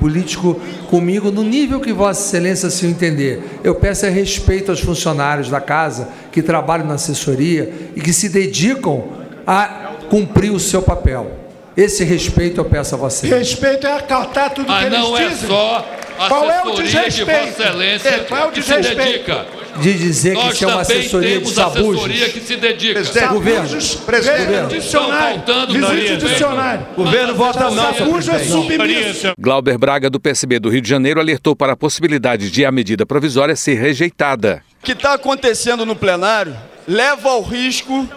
político 0.00 0.60
comigo 0.88 1.30
no 1.30 1.42
nível 1.42 1.80
que 1.80 1.92
Vossa 1.92 2.20
Excelência 2.28 2.70
se 2.70 2.86
entender. 2.86 3.42
Eu 3.64 3.74
peço 3.74 4.06
é 4.06 4.08
respeito 4.10 4.70
aos 4.70 4.80
funcionários 4.80 5.50
da 5.50 5.60
casa 5.60 6.08
que 6.32 6.42
trabalham 6.42 6.86
na 6.86 6.94
assessoria 6.94 7.72
e 7.94 8.00
que 8.00 8.12
se 8.12 8.28
dedicam 8.28 9.04
a 9.46 9.92
cumprir 10.10 10.50
o 10.52 10.60
seu 10.60 10.82
papel. 10.82 11.30
Esse 11.76 12.04
respeito 12.04 12.60
eu 12.60 12.64
peço 12.64 12.94
a 12.94 12.98
você. 12.98 13.26
Respeito 13.28 13.86
é 13.86 13.92
acatar 13.92 14.50
tudo 14.50 14.70
ah, 14.72 14.80
que 14.80 14.86
eles 14.86 14.98
não 14.98 15.16
é 15.16 15.28
dizem. 15.28 15.48
só 15.48 15.86
a 16.18 16.28
Qual 16.28 16.44
é 16.44 16.46
o 16.46 16.72
assessoria 16.72 16.74
de 16.74 16.82
desrespeito? 16.82 17.46
Vossa 17.46 17.62
Excelência 17.62 18.08
É, 18.08 18.18
qual 18.20 18.40
é 18.42 18.46
o 18.46 18.50
que 18.50 18.62
se 18.62 18.68
desrespeito? 18.76 19.12
dedica. 19.12 19.46
De 19.80 19.94
dizer 19.94 20.36
que 20.36 20.48
isso 20.48 20.64
é 20.64 20.68
uma 20.68 20.80
assessoria 20.80 21.28
de 21.28 21.34
temos 21.38 21.52
sabujos. 21.52 22.04
assessoria 22.04 22.28
que 22.30 22.40
se 22.40 22.56
dedica. 22.56 22.94
Presidente, 23.00 23.28
Governo, 23.28 23.68
Presidente, 24.06 24.44
Governo. 24.44 24.68
dicionário, 24.68 25.38
Estão 25.38 25.54
faltando 25.54 25.72
visite 25.72 26.12
o 26.12 26.16
dicionário. 26.28 26.86
Governo 26.96 27.34
vota 27.34 27.70
não, 27.70 27.88
é 27.88 27.92
presidente. 27.92 28.48
submisso. 28.48 29.32
Glauber 29.38 29.78
Braga, 29.78 30.10
do 30.10 30.18
PSB 30.20 30.58
do 30.58 30.68
Rio 30.68 30.80
de 30.80 30.88
Janeiro, 30.88 31.20
alertou 31.20 31.54
para 31.54 31.72
a 31.72 31.76
possibilidade 31.76 32.50
de 32.50 32.64
a 32.64 32.72
medida 32.72 33.06
provisória 33.06 33.54
ser 33.56 33.74
rejeitada. 33.74 34.62
O 34.80 34.84
que 34.84 34.92
está 34.92 35.14
acontecendo 35.14 35.84
no 35.84 35.94
plenário 35.96 36.56
leva 36.86 37.30
ao 37.30 37.42
risco, 37.42 38.08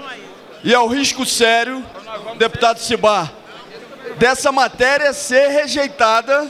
e 0.64 0.74
ao 0.74 0.88
risco 0.88 1.26
sério, 1.26 1.84
deputado 2.38 2.78
Cibar, 2.80 3.32
dessa 4.18 4.52
matéria 4.52 5.14
ser 5.14 5.48
rejeitada 5.50 6.48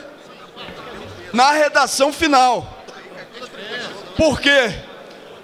na 1.34 1.52
redação 1.52 2.12
final. 2.12 2.84
Por 4.18 4.40
quê? 4.40 4.72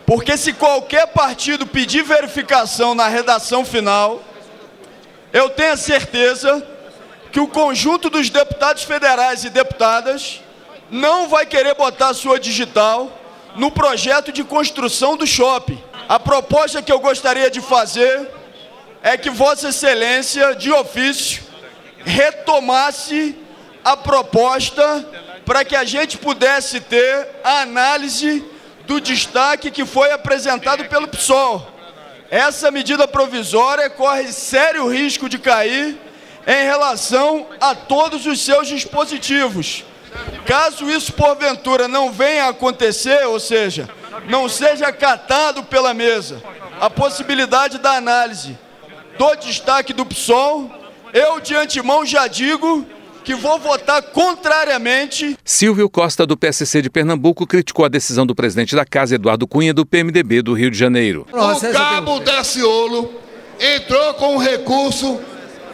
Porque 0.08 0.38
se 0.38 0.54
qualquer 0.54 1.08
partido 1.08 1.68
pedir 1.68 2.02
verificação 2.02 2.96
na 2.96 3.10
redação 3.10 3.66
final, 3.66 4.24
eu 5.34 5.50
tenho 5.50 5.74
a 5.74 5.78
certeza 5.78 6.66
que 7.30 7.42
o 7.42 7.48
conjunto 7.48 8.10
dos 8.10 8.30
deputados 8.30 8.84
federais 8.84 9.44
e 9.44 9.50
deputadas 9.50 10.42
não 10.90 11.28
vai 11.28 11.46
querer 11.46 11.76
botar 11.76 12.14
sua 12.14 12.40
digital 12.40 13.12
no 13.58 13.70
projeto 13.70 14.32
de 14.32 14.46
construção 14.46 15.18
do 15.18 15.28
shopping. 15.28 15.84
A 16.08 16.18
proposta 16.18 16.82
que 16.82 16.92
eu 16.92 17.02
gostaria 17.02 17.52
de 17.52 17.60
fazer 17.60 18.32
é 19.04 19.18
que 19.18 19.30
Vossa 19.30 19.68
Excelência, 19.68 20.56
de 20.56 20.72
ofício, 20.72 21.44
retomasse 22.06 23.36
a 23.84 23.98
proposta 23.98 25.06
para 25.44 25.66
que 25.66 25.76
a 25.76 25.84
gente 25.84 26.18
pudesse 26.18 26.80
ter 26.80 27.28
a 27.44 27.60
análise 27.60 28.56
do 28.88 29.00
destaque 29.02 29.70
que 29.70 29.86
foi 29.86 30.12
apresentado 30.12 30.86
pelo 30.86 31.08
PSOL. 31.08 31.74
Essa 32.32 32.72
medida 32.72 33.08
provisória 33.08 33.90
corre 33.90 34.32
sério 34.32 34.88
risco 34.88 35.30
de 35.30 35.38
cair 35.38 35.98
em 36.48 36.64
relação 36.64 37.48
a 37.60 37.76
todos 37.76 38.26
os 38.26 38.42
seus 38.42 38.68
dispositivos. 38.68 39.84
Caso 40.46 40.90
isso 40.90 41.14
porventura 41.14 41.88
não 41.88 42.12
venha 42.12 42.46
a 42.46 42.50
acontecer, 42.50 43.28
ou 43.28 43.40
seja, 43.40 43.90
não 44.28 44.48
seja 44.48 44.88
acatado 44.88 45.64
pela 45.64 45.94
mesa 45.94 46.42
a 46.80 46.90
possibilidade 46.90 47.78
da 47.78 47.92
análise 47.92 48.58
do 49.18 49.36
destaque 49.36 49.94
do 49.94 50.06
PSOL, 50.06 50.72
eu 51.14 51.40
de 51.40 51.56
antemão 51.56 52.06
já 52.06 52.28
digo 52.28 52.86
que 53.28 53.36
vou 53.36 53.60
votar 53.60 54.02
contrariamente. 54.02 55.38
Silvio 55.44 55.90
Costa, 55.90 56.26
do 56.26 56.38
PSC 56.38 56.82
de 56.82 56.90
Pernambuco, 56.90 57.46
criticou 57.46 57.84
a 57.84 57.90
decisão 57.90 58.26
do 58.26 58.34
presidente 58.34 58.74
da 58.74 58.86
casa, 58.86 59.16
Eduardo 59.16 59.46
Cunha, 59.46 59.74
do 59.74 59.86
PMDB 59.86 60.42
do 60.42 60.54
Rio 60.54 60.72
de 60.72 60.78
Janeiro. 60.78 61.28
O 61.34 61.74
cabo 61.74 62.22
Daciolo 62.22 63.12
entrou 63.60 64.14
com 64.14 64.36
um 64.36 64.38
recurso 64.38 65.20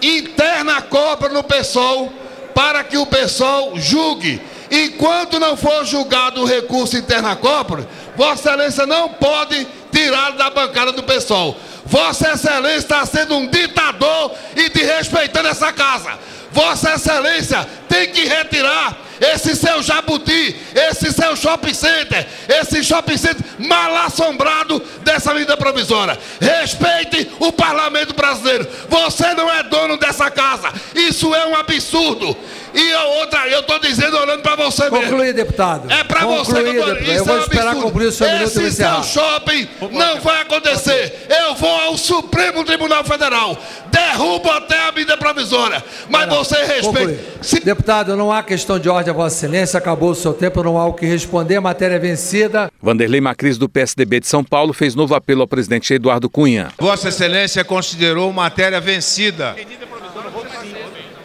interna 0.02 0.82
cobra 0.82 1.30
no 1.30 1.44
PSOL 1.44 2.12
para 2.56 2.84
que 2.84 2.98
o 2.98 3.06
PSOL 3.06 3.80
julgue. 3.80 4.42
Enquanto 4.72 5.40
não 5.40 5.56
for 5.56 5.86
julgado 5.86 6.42
o 6.42 6.46
recurso 6.46 6.98
interna 6.98 7.36
cobra, 7.36 7.88
Vossa 8.16 8.50
Excelência 8.50 8.88
não 8.88 9.10
pode 9.10 9.68
tirar 9.92 10.32
da 10.32 10.50
bancada 10.50 10.92
do 10.92 11.04
PSOL. 11.04 11.56
Vossa 11.86 12.32
Excelência 12.32 12.78
está 12.78 13.06
sendo 13.06 13.36
um 13.36 13.48
ditador 13.48 14.32
e 14.56 14.70
desrespeitando 14.70 15.50
essa 15.50 15.72
casa. 15.72 16.18
Vossa 16.54 16.94
Excelência 16.94 17.68
tem 17.90 18.12
que 18.12 18.26
retirar 18.26 18.96
esse 19.20 19.56
seu 19.56 19.82
jabuti, 19.82 20.56
esse 20.74 21.12
seu 21.12 21.36
shopping 21.36 21.74
center, 21.74 22.26
esse 22.48 22.84
shopping 22.84 23.18
center 23.18 23.44
mal 23.60 23.96
assombrado 24.06 24.80
dessa 25.04 25.34
medida 25.34 25.56
provisória. 25.58 26.18
Respeite 26.40 27.32
o 27.40 27.52
parlamento 27.52 28.14
brasileiro. 28.14 28.68
Você 28.90 29.34
não 29.34 29.50
é 29.52 29.64
dono 29.64 29.98
dessa 29.98 30.30
casa. 30.32 30.72
Isso 30.96 31.34
é 31.34 31.46
um 31.48 31.56
absurdo. 31.56 32.36
E 32.74 32.92
a 32.94 33.04
outra, 33.06 33.48
eu 33.50 33.60
estou 33.60 33.78
dizendo 33.80 34.18
olhando 34.18 34.42
para 34.42 34.56
você 34.56 34.90
mesmo. 34.90 35.02
Concluir, 35.02 35.32
deputado. 35.34 35.92
É 35.92 36.04
para 36.04 36.26
você 36.26 36.52
que 36.64 36.70
eu 36.70 36.84
tô- 36.84 36.94
deputado. 36.94 37.02
isso 37.04 37.12
Eu 37.12 37.26
vou 37.26 37.36
é 37.36 37.40
um 37.40 37.42
esperar 37.44 37.68
absurdo. 37.68 37.84
concluir 37.86 38.08
o 38.08 38.12
seu 38.12 38.28
minuto 38.28 38.44
Esse 38.48 38.72
seu 38.72 39.04
shopping 39.04 39.70
não 39.92 40.20
vai 40.22 40.42
acontecer. 40.42 41.28
Eu 41.30 41.54
vou 41.54 41.70
ao 41.82 41.96
Supremo 41.98 42.64
Tribunal 42.64 43.04
Federal. 43.04 43.56
Derrubo 43.92 44.50
até 44.50 44.88
a 44.88 44.92
medida 44.92 45.16
provisória. 45.18 45.84
Mas 46.10 46.28
você 46.30 46.56
respeita. 46.64 46.88
Concluir. 46.88 47.64
Deputado, 47.64 48.18
não 48.18 48.32
há 48.32 48.42
questão 48.42 48.80
de 48.80 48.90
ordem 48.90 49.13
Vossa 49.14 49.46
Excelência, 49.46 49.78
acabou 49.78 50.10
o 50.12 50.16
seu 50.16 50.34
tempo, 50.34 50.62
não 50.64 50.78
há 50.78 50.86
o 50.86 50.94
que 50.94 51.06
responder, 51.06 51.56
a 51.56 51.62
matéria 51.62 51.96
é 51.96 52.00
vencida. 52.00 52.72
Vanderlei 52.82 53.22
Macris, 53.22 53.58
do 53.58 53.70
PSDB 53.70 54.20
de 54.20 54.28
São 54.28 54.44
Paulo, 54.44 54.74
fez 54.74 54.96
novo 54.96 55.16
apelo 55.16 55.42
ao 55.42 55.48
presidente 55.48 55.94
Eduardo 55.94 56.30
Cunha. 56.30 56.70
Vossa 56.80 57.10
Excelência 57.10 57.64
considerou 57.64 58.34
matéria 58.34 58.82
vencida 58.82 59.56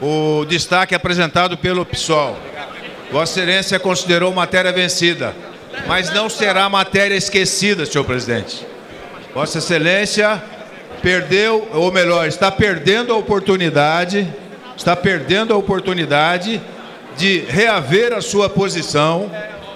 o 0.00 0.44
destaque 0.44 0.94
apresentado 0.94 1.56
pelo 1.56 1.84
PSOL. 1.84 2.36
Vossa 3.10 3.40
Excelência 3.40 3.78
considerou 3.78 4.32
matéria 4.32 4.72
vencida, 4.72 5.34
mas 5.86 6.12
não 6.12 6.28
será 6.28 6.68
matéria 6.68 7.16
esquecida, 7.16 7.86
senhor 7.86 8.04
presidente. 8.04 8.66
Vossa 9.34 9.58
Excelência 9.58 10.42
perdeu, 11.02 11.68
ou 11.72 11.90
melhor, 11.90 12.28
está 12.28 12.50
perdendo 12.50 13.12
a 13.12 13.16
oportunidade, 13.16 14.28
está 14.76 14.94
perdendo 14.94 15.54
a 15.54 15.56
oportunidade 15.56 16.60
de 17.16 17.40
reaver 17.48 18.12
a 18.12 18.20
sua 18.20 18.48
posição 18.48 19.30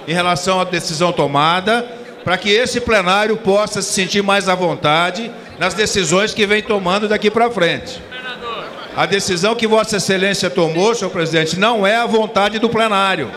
em 0.07 0.13
relação 0.13 0.61
à 0.61 0.65
decisão 0.65 1.13
tomada, 1.13 1.87
para 2.25 2.37
que 2.37 2.51
esse 2.51 2.81
plenário 2.81 3.37
possa 3.37 3.83
se 3.83 3.93
sentir 3.93 4.23
mais 4.23 4.49
à 4.49 4.55
vontade 4.55 5.31
nas 5.59 5.75
decisões 5.75 6.33
que 6.33 6.47
vem 6.47 6.63
tomando 6.63 7.09
daqui 7.09 7.31
para 7.31 7.51
frente. 7.51 8.01
A 8.97 9.07
decisão 9.07 9.55
que 9.55 9.67
Vossa 9.67 9.97
Excelência 9.97 10.51
tomou, 10.51 10.95
senhor 10.95 11.11
presidente, 11.11 11.59
não 11.59 11.87
é 11.87 11.97
a 11.97 12.07
vontade 12.07 12.59
do 12.59 12.69
plenário. 12.69 13.31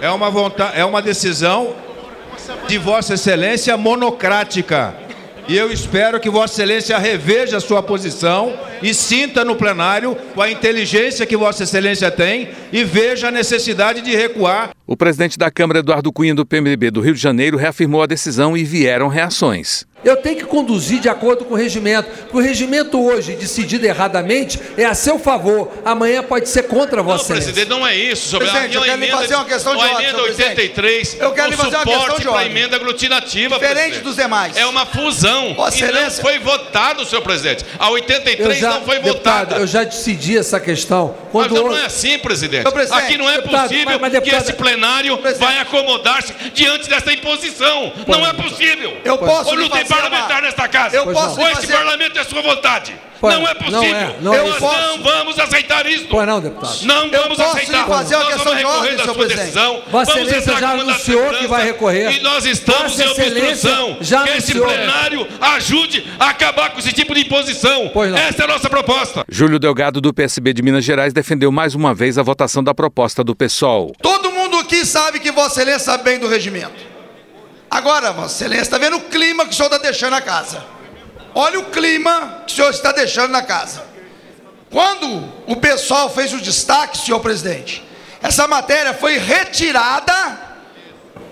É 0.00 0.10
uma, 0.10 0.28
vonta- 0.30 0.72
é 0.74 0.84
uma 0.84 1.00
decisão 1.00 1.74
de 2.66 2.76
Vossa 2.78 3.14
Excelência 3.14 3.76
monocrática. 3.76 4.94
E 5.48 5.56
eu 5.56 5.72
espero 5.72 6.20
que 6.20 6.30
Vossa 6.30 6.54
Excelência 6.54 6.96
reveja 6.98 7.56
a 7.56 7.60
sua 7.60 7.82
posição 7.82 8.56
e 8.80 8.94
sinta 8.94 9.44
no 9.44 9.56
plenário 9.56 10.16
com 10.34 10.40
a 10.40 10.50
inteligência 10.50 11.26
que 11.26 11.36
Vossa 11.36 11.64
Excelência 11.64 12.10
tem 12.10 12.50
e 12.72 12.84
veja 12.84 13.28
a 13.28 13.30
necessidade 13.30 14.02
de 14.02 14.14
recuar 14.14 14.70
O 14.86 14.96
presidente 14.96 15.36
da 15.36 15.50
Câmara, 15.50 15.80
Eduardo 15.80 16.12
Cunha, 16.12 16.34
do 16.34 16.46
PMDB 16.46 16.90
do 16.90 17.00
Rio 17.00 17.14
de 17.14 17.20
Janeiro, 17.20 17.56
reafirmou 17.56 18.02
a 18.02 18.06
decisão 18.06 18.56
e 18.56 18.62
vieram 18.62 19.08
reações. 19.08 19.84
Eu 20.04 20.16
tenho 20.16 20.36
que 20.36 20.44
conduzir 20.44 21.00
de 21.00 21.08
acordo 21.08 21.44
com 21.44 21.54
o 21.54 21.56
regimento. 21.56 22.08
Porque 22.22 22.36
o 22.36 22.40
regimento 22.40 23.00
hoje, 23.02 23.34
decidido 23.36 23.86
erradamente, 23.86 24.58
é 24.76 24.84
a 24.84 24.94
seu 24.94 25.18
favor. 25.18 25.70
Amanhã 25.84 26.22
pode 26.22 26.48
ser 26.48 26.64
contra 26.64 27.02
Vossa 27.02 27.32
Não, 27.32 27.38
Excelência. 27.38 27.52
presidente, 27.52 27.68
não 27.70 27.86
é 27.86 27.94
isso. 27.94 28.28
Sobre 28.28 28.48
Presidente, 28.48 28.76
a, 28.76 28.80
eu 28.80 28.84
quero 28.84 29.00
lhe 29.00 29.10
fazer 29.10 29.34
uma 29.36 29.44
questão 29.44 29.76
de 29.76 29.80
a 29.82 29.84
ordem, 29.84 29.96
emenda 29.98 30.10
senhor 30.18 30.24
presidente. 30.24 30.50
83, 30.50 31.16
Eu 31.20 31.32
quero 31.32 31.50
lhe 31.50 31.56
fazer 31.56 31.76
uma 31.76 31.84
questão 31.84 32.00
suporte 32.00 32.16
de 32.16 32.22
para 32.22 32.32
a 32.32 32.34
ordem. 32.36 32.50
emenda 32.50 32.76
aglutinativa, 32.76 33.54
Diferente 33.54 33.74
presidente. 33.76 34.02
dos 34.04 34.16
demais. 34.16 34.56
É 34.56 34.66
uma 34.66 34.86
fusão. 34.86 35.54
Vossa 35.54 35.78
e 35.78 35.80
não 35.82 35.88
Excelência- 35.88 36.22
foi 36.22 36.38
votado, 36.40 37.04
senhor 37.06 37.22
presidente. 37.22 37.64
A 37.78 37.86
Eu 37.86 37.92
83 37.92 38.58
já, 38.58 38.70
não 38.70 38.82
foi 38.84 38.98
deputado, 38.98 39.38
votada. 39.48 39.60
eu 39.62 39.66
já 39.66 39.84
decidi 39.84 40.36
essa 40.36 40.58
questão. 40.58 41.14
Mas 41.32 41.46
Quando 41.48 41.54
não 41.64 41.76
é 41.76 41.86
assim, 41.86 42.18
presidente. 42.18 42.70
Presidente, 42.70 43.02
Aqui 43.04 43.16
não 43.18 43.28
é 43.30 43.36
deputado, 43.36 43.68
possível 43.68 43.86
mas- 43.86 44.00
mas, 44.00 44.12
que 44.12 44.20
deputado- 44.20 44.42
esse 44.42 44.52
plenário 44.54 45.20
vai 45.38 45.58
acomodar-se 45.58 46.32
diante 46.54 46.88
dessa 46.88 47.12
imposição. 47.12 47.92
não 48.06 48.26
é 48.26 48.32
possível. 48.32 48.96
Eu 49.04 49.16
posso 49.18 49.50
Ou 49.50 49.56
não 49.56 49.68
tem 49.68 49.84
parlamentar 49.94 50.36
uma- 50.38 50.40
nesta 50.42 50.68
casa. 50.68 50.96
Eu 50.96 51.04
posso 51.12 51.40
Ou 51.40 51.46
esse 51.48 51.60
fazer- 51.62 51.72
parlamento 51.74 52.18
é 52.18 52.24
sua 52.24 52.42
vontade. 52.42 52.94
Pois 53.20 53.34
não 53.36 53.46
é 53.46 53.54
não 53.54 53.60
possível. 53.60 53.96
é, 53.96 54.16
não 54.20 54.34
é 54.34 54.38
Nós 54.42 54.50
isso. 54.56 54.60
não 54.66 54.98
vamos 54.98 55.38
aceitar 55.38 55.86
isso. 55.86 56.06
Pois 56.10 56.26
não, 56.26 56.40
deputado. 56.40 56.82
Não 56.82 57.04
Eu 57.06 57.22
vamos 57.22 57.38
posso 57.38 57.56
aceitar. 57.56 57.86
fazer 57.86 58.16
uma 58.16 58.24
Nós 58.24 58.32
questão 58.34 58.52
vamos 58.52 58.58
recorrer 58.58 58.76
ordem, 58.80 58.96
da 58.96 59.02
senhor 59.02 59.04
sua 59.04 59.14
presidente. 59.14 59.38
decisão. 59.44 59.82
Vossa 59.92 60.12
Vamos 60.12 60.28
Excelência 60.28 60.56
já 60.60 60.70
anunciou 60.72 61.30
que 61.34 61.46
vai 61.46 61.64
recorrer. 61.64 62.10
E 62.16 62.20
nós 62.20 62.44
estamos 62.44 62.82
Vossa 62.82 63.04
em 63.04 63.10
Excelência 63.12 63.70
obstrução. 63.70 63.96
já 64.00 64.24
que 64.24 64.38
esse 64.38 64.52
plenário 64.58 65.28
ajude 65.40 66.04
a 66.18 66.30
acabar 66.30 66.70
com 66.70 66.80
esse 66.80 66.92
tipo 66.92 67.14
de 67.14 67.20
imposição. 67.20 67.92
Essa 68.28 68.42
é 68.42 68.44
a 68.44 68.48
nossa 68.48 68.68
proposta. 68.68 69.24
Júlio 69.28 69.60
Delgado, 69.60 70.00
do 70.00 70.12
PSB 70.12 70.52
de 70.52 70.60
Minas 70.62 70.84
Gerais, 70.84 71.12
defendeu 71.12 71.52
mais 71.52 71.76
uma 71.76 71.94
vez 71.94 72.18
a 72.18 72.24
votação 72.24 72.64
da 72.64 72.74
proposta 72.74 73.22
do 73.22 73.36
PSOL. 73.36 73.92
Todo 74.02 74.32
mundo 74.32 74.58
aqui 74.58 74.84
sabe 74.84 75.20
que 75.20 75.30
Vossa 75.30 75.60
Excelência 75.60 75.78
sabe 75.92 76.02
bem 76.02 76.18
do 76.18 76.26
regimento. 76.26 76.90
Agora, 77.72 78.12
Vossa 78.12 78.34
Excelência, 78.34 78.64
está 78.64 78.76
vendo 78.76 78.98
o 78.98 79.00
clima 79.00 79.46
que 79.46 79.52
o 79.52 79.54
senhor 79.54 79.68
está 79.68 79.78
deixando 79.78 80.10
na 80.10 80.20
casa. 80.20 80.62
Olha 81.34 81.58
o 81.58 81.70
clima 81.70 82.42
que 82.46 82.52
o 82.52 82.56
senhor 82.56 82.68
está 82.68 82.92
deixando 82.92 83.30
na 83.30 83.40
casa. 83.40 83.82
Quando 84.70 85.32
o 85.46 85.56
pessoal 85.56 86.10
fez 86.10 86.34
o 86.34 86.38
destaque, 86.38 86.98
senhor 86.98 87.20
presidente, 87.20 87.82
essa 88.22 88.46
matéria 88.46 88.92
foi 88.92 89.16
retirada 89.16 90.12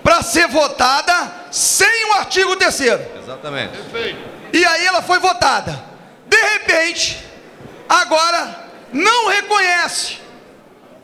para 0.03 0.23
ser 0.23 0.49
votada 0.49 1.31
sem 1.51 2.07
o 2.07 2.15
artigo 2.15 2.57
3 2.57 2.81
Exatamente. 3.23 3.79
E 4.51 4.65
aí 4.65 4.87
ela 4.87 5.03
foi 5.03 5.19
votada. 5.19 5.79
De 6.27 6.41
repente, 6.55 7.23
agora 7.87 8.65
não 8.95 9.29
reconhece 9.29 10.17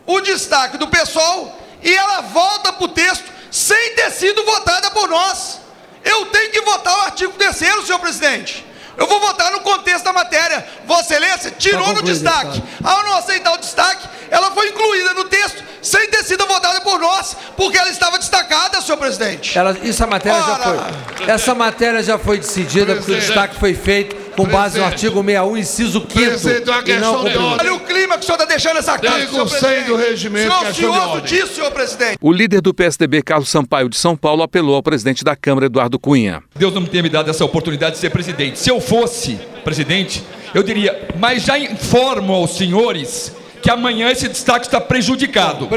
o 0.07 0.19
destaque 0.21 0.79
do 0.79 0.89
pessoal 0.89 1.61
e 1.83 1.95
ela 1.95 2.23
volta 2.23 2.73
para 2.73 2.85
o 2.85 2.89
texto 2.89 3.36
sem 3.51 3.95
ter 3.95 4.11
sido 4.11 4.45
votada 4.45 4.91
por 4.91 5.09
nós. 5.09 5.61
Eu 6.05 6.27
tenho 6.27 6.51
que 6.51 6.61
votar 6.63 6.97
o 6.99 7.01
artigo 7.03 7.33
3 7.33 7.57
senhor 7.57 7.99
presidente. 7.99 8.65
Eu 8.97 9.07
vou 9.07 9.21
votar 9.21 9.53
no 9.53 9.61
contexto 9.61 10.05
da 10.05 10.13
matéria. 10.13 10.67
Vossa 10.87 11.15
Excelência 11.15 11.51
tirou 11.51 11.93
no 11.93 12.03
destaque. 12.03 12.63
Ao 12.83 13.03
não 13.05 13.17
aceitar 13.17 13.53
o 13.53 13.59
destaque, 13.59 14.09
ela 14.31 14.51
foi 14.53 14.69
incluída 14.69 15.13
no 15.15 15.25
texto 15.25 15.63
sem 15.83 16.09
ter 16.09 16.25
sido 16.25 16.47
votada 16.47 16.81
por 16.81 16.99
nós, 16.99 17.37
porque 17.57 17.79
ela 17.79 17.91
estava 17.91 18.19
destacada, 18.19 18.81
senhor 18.81 18.97
presidente. 18.97 19.57
Ela, 19.57 19.77
isso 19.83 20.03
a 20.03 20.07
matéria 20.07 20.41
já 20.41 20.57
foi. 20.59 21.29
Essa 21.29 21.55
matéria 21.55 22.03
já 22.03 22.19
foi 22.19 22.39
decidida 22.39 22.87
porque 22.87 23.01
o 23.01 23.05
Presidente. 23.05 23.27
destaque 23.27 23.61
foi 23.61 23.75
feito 23.75 24.26
com 24.37 24.45
base 24.47 24.79
no 24.79 24.85
artigo 24.85 25.23
61, 25.23 25.57
inciso 25.57 26.01
5 26.01 26.07
Presidente, 26.13 26.69
uma 26.71 26.77
e 26.77 26.77
não 26.77 26.85
questão 26.85 27.11
de 27.13 27.17
cumprido. 27.17 27.45
ordem. 27.45 27.71
Olha 27.71 27.75
o 27.75 27.81
clima 27.81 28.15
que 28.19 28.23
o 28.23 28.27
senhor 28.27 28.37
está 28.39 28.45
deixando 28.45 28.77
essa 28.79 28.99
casa, 28.99 29.15
Artigo 29.15 29.33
senhor 29.33 29.49
100 29.49 29.59
presidente. 29.61 29.87
do 29.87 29.97
regimento, 29.97 30.43
Senhor, 30.53 30.67
questão 30.67 30.73
de 30.73 30.95
cioso 30.97 31.11
ordem. 31.11 31.25
disso, 31.25 31.55
senhor 31.55 31.71
presidente. 31.73 32.19
O 32.21 32.33
líder 32.33 32.61
do 32.61 32.75
PSDB, 32.75 33.23
Carlos 33.23 33.49
Sampaio 33.49 33.89
de 33.89 33.97
São 33.97 34.17
Paulo, 34.17 34.43
apelou 34.43 34.75
ao 34.77 34.83
presidente 34.83 35.25
da 35.25 35.35
Câmara, 35.35 35.67
Eduardo 35.67 35.99
Cunha. 35.99 36.43
Deus 36.55 36.73
não 36.75 36.81
me 36.83 36.89
tenha 36.89 37.03
me 37.03 37.09
dado 37.09 37.31
essa 37.31 37.45
oportunidade 37.45 37.95
de 37.95 38.01
ser 38.01 38.11
presidente. 38.11 38.59
Se 38.59 38.71
eu 38.71 38.81
fosse 38.81 39.39
presidente, 39.65 40.23
eu 40.55 40.63
diria, 40.63 41.09
mas 41.19 41.43
já 41.45 41.59
informo 41.59 42.33
aos 42.35 42.57
senhores 42.57 43.33
que 43.63 43.71
amanhã 43.71 44.11
esse 44.11 44.29
destaque 44.29 44.67
está 44.67 44.81
prejudicado. 44.81 45.69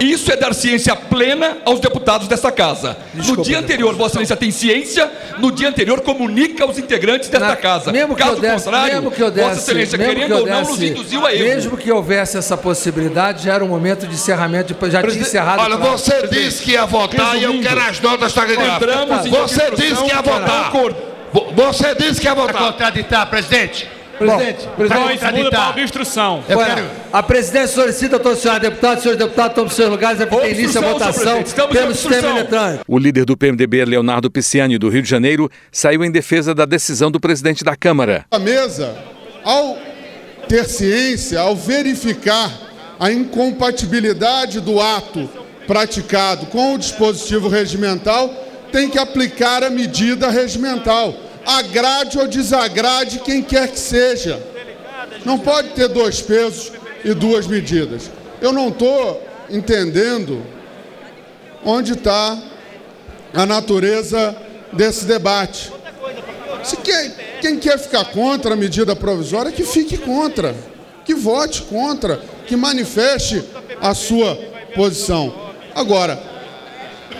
Isso 0.00 0.32
é 0.32 0.36
dar 0.36 0.54
ciência 0.54 0.94
plena 0.96 1.58
aos 1.64 1.80
deputados 1.80 2.28
dessa 2.28 2.50
casa. 2.50 2.96
no 3.14 3.42
dia 3.42 3.58
anterior, 3.58 3.94
Vossa 3.94 4.12
Excelência 4.12 4.36
tem 4.36 4.50
ciência, 4.50 5.10
no 5.38 5.50
dia 5.50 5.68
anterior 5.68 6.00
comunica 6.00 6.64
aos 6.64 6.78
integrantes 6.78 7.28
desta 7.28 7.56
casa. 7.56 7.92
Mesmo 7.92 8.14
que 8.14 8.22
Caso 8.22 8.36
eu 8.36 8.40
desse, 8.40 8.64
contrário, 8.64 8.94
mesmo 8.94 9.10
que 9.10 9.20
eu 9.22 9.32
Vossa 9.32 9.48
desse, 9.48 9.60
Excelência, 9.60 9.98
mesmo 9.98 10.12
que 10.12 10.20
querendo 10.20 10.40
ou 10.40 10.46
não, 10.46 10.62
nos 10.62 10.82
induziu 10.82 11.26
a 11.26 11.34
erro. 11.34 11.44
mesmo 11.44 11.76
que 11.76 11.90
houvesse 11.90 12.36
essa 12.36 12.56
possibilidade, 12.56 13.44
já 13.44 13.54
era 13.54 13.64
um 13.64 13.68
momento 13.68 14.06
de 14.06 14.14
encerramento, 14.14 14.74
já 14.90 15.02
tinha 15.02 15.22
encerrado. 15.22 15.60
Olha, 15.60 15.76
você 15.76 16.26
disse 16.28 16.62
que 16.62 16.72
ia 16.72 16.86
votar 16.86 17.36
e 17.36 17.44
eu 17.44 17.60
quero 17.60 17.80
as 17.80 18.00
notas 18.00 18.34
em 18.36 19.30
Você 19.30 19.70
disse 19.76 20.02
que 20.02 20.08
ia 20.08 20.22
para 20.22 20.38
votar. 20.38 20.72
Você 21.54 21.94
disse 21.94 22.20
que 22.20 22.26
ia 22.26 22.34
votar. 22.34 22.72
contraditar, 22.72 23.26
presidente. 23.28 23.88
Presidente, 24.18 24.68
presidente, 24.76 25.18
contraditar. 25.18 25.70
obstrução. 25.70 26.44
Eu 26.48 26.58
quero- 26.58 26.84
A 27.12 27.22
presidência 27.22 27.68
solicita 27.68 28.16
a 28.16 28.18
todos 28.18 28.38
os 28.38 28.42
senhores 28.42 28.62
deputados, 28.62 29.02
senhores 29.02 29.18
deputados, 29.22 29.54
tomem 29.54 29.70
seus 29.70 29.90
lugares, 29.90 30.20
é 30.20 30.26
porque 30.26 30.48
início 30.50 30.78
a 30.84 30.92
votação 30.92 31.12
presidente, 31.22 31.46
estamos 31.46 31.70
em 31.74 31.78
pelo 31.78 31.94
sistema 31.94 32.38
eletrônico. 32.38 32.84
O 32.86 32.98
líder 32.98 33.24
do 33.24 33.36
PMDB, 33.36 33.84
Leonardo 33.84 34.30
Pisciani, 34.30 34.78
do 34.78 34.88
Rio 34.88 35.02
de 35.02 35.08
Janeiro, 35.08 35.50
saiu 35.70 36.04
em 36.04 36.10
defesa 36.10 36.54
da 36.54 36.64
decisão 36.64 37.10
do 37.10 37.18
presidente 37.18 37.64
da 37.64 37.74
Câmara. 37.74 38.24
A 38.30 38.38
mesa, 38.38 38.94
ao 39.44 39.76
ter 40.48 40.64
ciência, 40.66 41.40
ao 41.40 41.56
verificar 41.56 42.50
a 43.00 43.10
incompatibilidade 43.10 44.60
do 44.60 44.80
ato 44.80 45.28
praticado 45.66 46.46
com 46.46 46.74
o 46.74 46.78
dispositivo 46.78 47.48
regimental, 47.48 48.28
tem 48.70 48.88
que 48.88 48.98
aplicar 48.98 49.62
a 49.62 49.70
medida 49.70 50.28
regimental. 50.30 51.14
Agrade 51.44 52.18
ou 52.18 52.28
desagrade 52.28 53.20
quem 53.20 53.42
quer 53.42 53.68
que 53.68 53.78
seja. 53.78 54.42
Não 55.24 55.38
pode 55.38 55.70
ter 55.70 55.88
dois 55.88 56.20
pesos 56.20 56.72
e 57.04 57.14
duas 57.14 57.46
medidas. 57.46 58.10
Eu 58.40 58.52
não 58.52 58.68
estou 58.68 59.22
entendendo 59.50 60.44
onde 61.64 61.92
está 61.92 62.40
a 63.32 63.46
natureza 63.46 64.36
desse 64.72 65.04
debate. 65.04 65.72
Se 66.62 66.76
quem, 66.76 67.12
quem 67.40 67.58
quer 67.58 67.78
ficar 67.78 68.04
contra 68.06 68.54
a 68.54 68.56
medida 68.56 68.94
provisória, 68.94 69.52
que 69.52 69.64
fique 69.64 69.96
contra, 69.96 70.54
que 71.04 71.14
vote 71.14 71.62
contra, 71.62 72.20
que 72.46 72.56
manifeste 72.56 73.42
a 73.80 73.94
sua 73.94 74.36
posição. 74.74 75.52
Agora, 75.74 76.22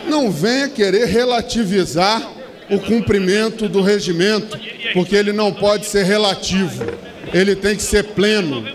não 0.06 0.30
venha 0.30 0.68
querer 0.68 1.06
relativizar 1.06 2.22
o 2.72 2.80
cumprimento 2.80 3.68
do 3.68 3.82
regimento, 3.82 4.58
porque 4.94 5.14
ele 5.14 5.30
não 5.30 5.52
pode 5.52 5.85
ser 5.85 6.04
relativo, 6.04 6.82
ele 7.32 7.54
tem 7.54 7.76
que 7.76 7.82
ser 7.82 8.02
pleno, 8.02 8.66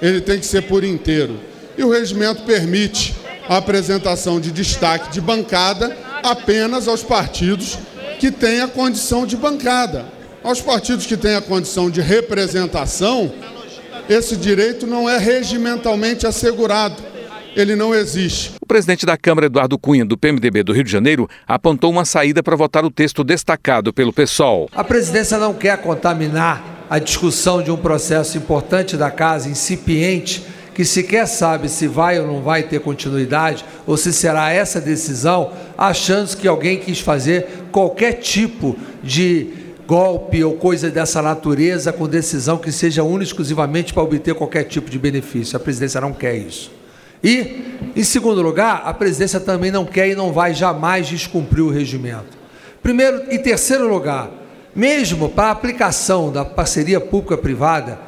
ele 0.00 0.20
tem 0.20 0.38
que 0.38 0.46
ser 0.46 0.62
por 0.62 0.84
inteiro. 0.84 1.40
E 1.76 1.82
o 1.82 1.90
regimento 1.90 2.42
permite 2.42 3.12
a 3.48 3.56
apresentação 3.56 4.40
de 4.40 4.52
destaque 4.52 5.10
de 5.10 5.20
bancada 5.20 5.96
apenas 6.22 6.86
aos 6.86 7.02
partidos 7.02 7.76
que 8.20 8.30
têm 8.30 8.60
a 8.60 8.68
condição 8.68 9.26
de 9.26 9.36
bancada. 9.36 10.06
Aos 10.44 10.60
partidos 10.60 11.04
que 11.04 11.16
têm 11.16 11.34
a 11.34 11.40
condição 11.40 11.90
de 11.90 12.00
representação, 12.00 13.32
esse 14.08 14.36
direito 14.36 14.86
não 14.86 15.10
é 15.10 15.18
regimentalmente 15.18 16.24
assegurado. 16.24 17.09
Ele 17.54 17.74
não 17.74 17.94
existe. 17.94 18.52
O 18.60 18.66
presidente 18.66 19.04
da 19.04 19.16
Câmara, 19.16 19.46
Eduardo 19.46 19.78
Cunha, 19.78 20.04
do 20.04 20.16
PMDB 20.16 20.62
do 20.62 20.72
Rio 20.72 20.84
de 20.84 20.90
Janeiro, 20.90 21.28
apontou 21.46 21.90
uma 21.90 22.04
saída 22.04 22.42
para 22.42 22.56
votar 22.56 22.84
o 22.84 22.90
texto 22.90 23.24
destacado 23.24 23.92
pelo 23.92 24.12
PSOL. 24.12 24.68
A 24.72 24.84
presidência 24.84 25.38
não 25.38 25.52
quer 25.52 25.78
contaminar 25.78 26.86
a 26.88 26.98
discussão 26.98 27.62
de 27.62 27.70
um 27.70 27.76
processo 27.76 28.38
importante 28.38 28.96
da 28.96 29.10
casa, 29.10 29.48
incipiente, 29.48 30.44
que 30.74 30.84
sequer 30.84 31.26
sabe 31.26 31.68
se 31.68 31.86
vai 31.86 32.18
ou 32.18 32.26
não 32.26 32.42
vai 32.42 32.62
ter 32.62 32.80
continuidade, 32.80 33.64
ou 33.86 33.96
se 33.96 34.12
será 34.12 34.50
essa 34.52 34.80
decisão, 34.80 35.52
achando 35.76 36.36
que 36.36 36.48
alguém 36.48 36.78
quis 36.78 37.00
fazer 37.00 37.46
qualquer 37.70 38.14
tipo 38.14 38.76
de 39.02 39.48
golpe 39.86 40.42
ou 40.44 40.54
coisa 40.54 40.88
dessa 40.88 41.20
natureza 41.20 41.92
com 41.92 42.06
decisão 42.06 42.56
que 42.58 42.70
seja 42.70 43.02
única 43.02 43.24
e 43.24 43.26
exclusivamente 43.26 43.92
para 43.92 44.04
obter 44.04 44.34
qualquer 44.34 44.64
tipo 44.64 44.88
de 44.88 44.98
benefício. 44.98 45.56
A 45.56 45.60
presidência 45.60 46.00
não 46.00 46.12
quer 46.12 46.36
isso. 46.36 46.79
E, 47.22 47.76
em 47.94 48.04
segundo 48.04 48.40
lugar, 48.40 48.82
a 48.84 48.94
presidência 48.94 49.38
também 49.38 49.70
não 49.70 49.84
quer 49.84 50.08
e 50.08 50.14
não 50.14 50.32
vai 50.32 50.54
jamais 50.54 51.06
descumprir 51.06 51.64
o 51.64 51.70
regimento. 51.70 52.38
Primeiro 52.82 53.24
e 53.30 53.38
terceiro 53.38 53.88
lugar, 53.88 54.30
mesmo 54.74 55.28
para 55.28 55.48
a 55.48 55.50
aplicação 55.50 56.32
da 56.32 56.44
parceria 56.44 57.00
pública-privada, 57.00 57.98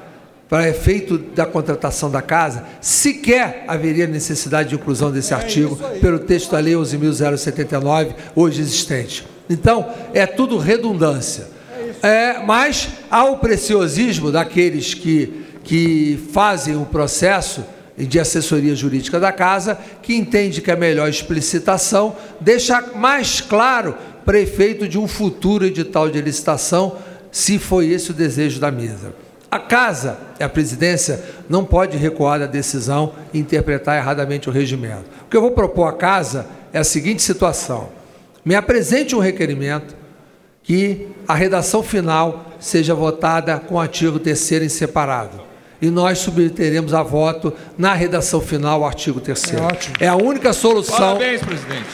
para 0.49 0.69
efeito 0.69 1.17
da 1.17 1.47
contratação 1.47 2.11
da 2.11 2.21
casa, 2.21 2.65
sequer 2.81 3.65
haveria 3.67 4.07
necessidade 4.07 4.69
de 4.69 4.75
inclusão 4.75 5.11
desse 5.11 5.33
artigo 5.33 5.77
pelo 5.99 6.19
texto 6.19 6.51
da 6.51 6.59
Lei 6.59 6.75
11.079, 6.75 8.15
hoje 8.37 8.61
existente. 8.61 9.27
Então, 9.49 9.91
é 10.13 10.27
tudo 10.27 10.59
redundância. 10.59 11.47
É, 12.03 12.39
mas 12.45 12.89
há 13.11 13.25
o 13.25 13.39
preciosismo 13.39 14.31
daqueles 14.31 14.93
que, 14.93 15.43
que 15.65 16.23
fazem 16.33 16.77
o 16.77 16.85
processo 16.85 17.65
de 18.07 18.19
assessoria 18.19 18.75
jurídica 18.75 19.21
da 19.21 19.33
casa, 19.33 19.79
que 20.03 20.15
entende 20.15 20.61
que 20.61 20.71
a 20.71 20.77
melhor 20.77 21.09
explicitação 21.09 22.17
deixa 22.41 22.81
mais 22.95 23.41
claro 23.41 23.95
para 24.25 24.41
efeito 24.41 24.89
de 24.89 24.99
um 24.99 25.09
futuro 25.09 25.65
edital 25.65 26.09
de 26.09 26.21
licitação, 26.21 26.97
se 27.31 27.59
foi 27.59 27.89
esse 27.89 28.11
o 28.11 28.15
desejo 28.15 28.61
da 28.61 28.71
mesa. 28.71 29.15
A 29.51 29.59
casa, 29.59 30.19
a 30.41 30.49
presidência, 30.49 31.23
não 31.49 31.65
pode 31.65 31.97
recuar 31.97 32.39
da 32.39 32.47
decisão 32.47 33.13
e 33.35 33.39
interpretar 33.39 33.99
erradamente 33.99 34.49
o 34.49 34.53
regimento. 34.53 35.05
O 35.27 35.29
que 35.29 35.37
eu 35.37 35.43
vou 35.43 35.51
propor 35.51 35.89
à 35.89 35.93
casa 35.93 36.47
é 36.73 36.79
a 36.79 36.85
seguinte 36.85 37.21
situação: 37.21 37.91
me 38.45 38.55
apresente 38.55 39.15
um 39.15 39.19
requerimento 39.19 39.95
que 40.63 41.09
a 41.29 41.35
redação 41.35 41.83
final 41.83 42.53
seja 42.59 42.95
votada 42.95 43.59
com 43.59 43.75
o 43.75 43.81
artigo 43.81 44.19
3 44.19 44.53
em 44.53 44.69
separado. 44.69 45.52
E 45.83 45.91
nós 45.91 46.21
submeteremos 46.21 46.95
a 46.95 47.03
voto 47.03 47.53
na 47.77 47.93
redação 47.93 48.41
final 48.41 48.83
o 48.83 48.85
artigo 48.87 49.21
3 49.21 49.55
é, 49.99 50.05
é, 50.05 50.09
a 50.09 50.15
única 50.15 50.53
solução 50.53 51.17
Parabéns, 51.19 51.41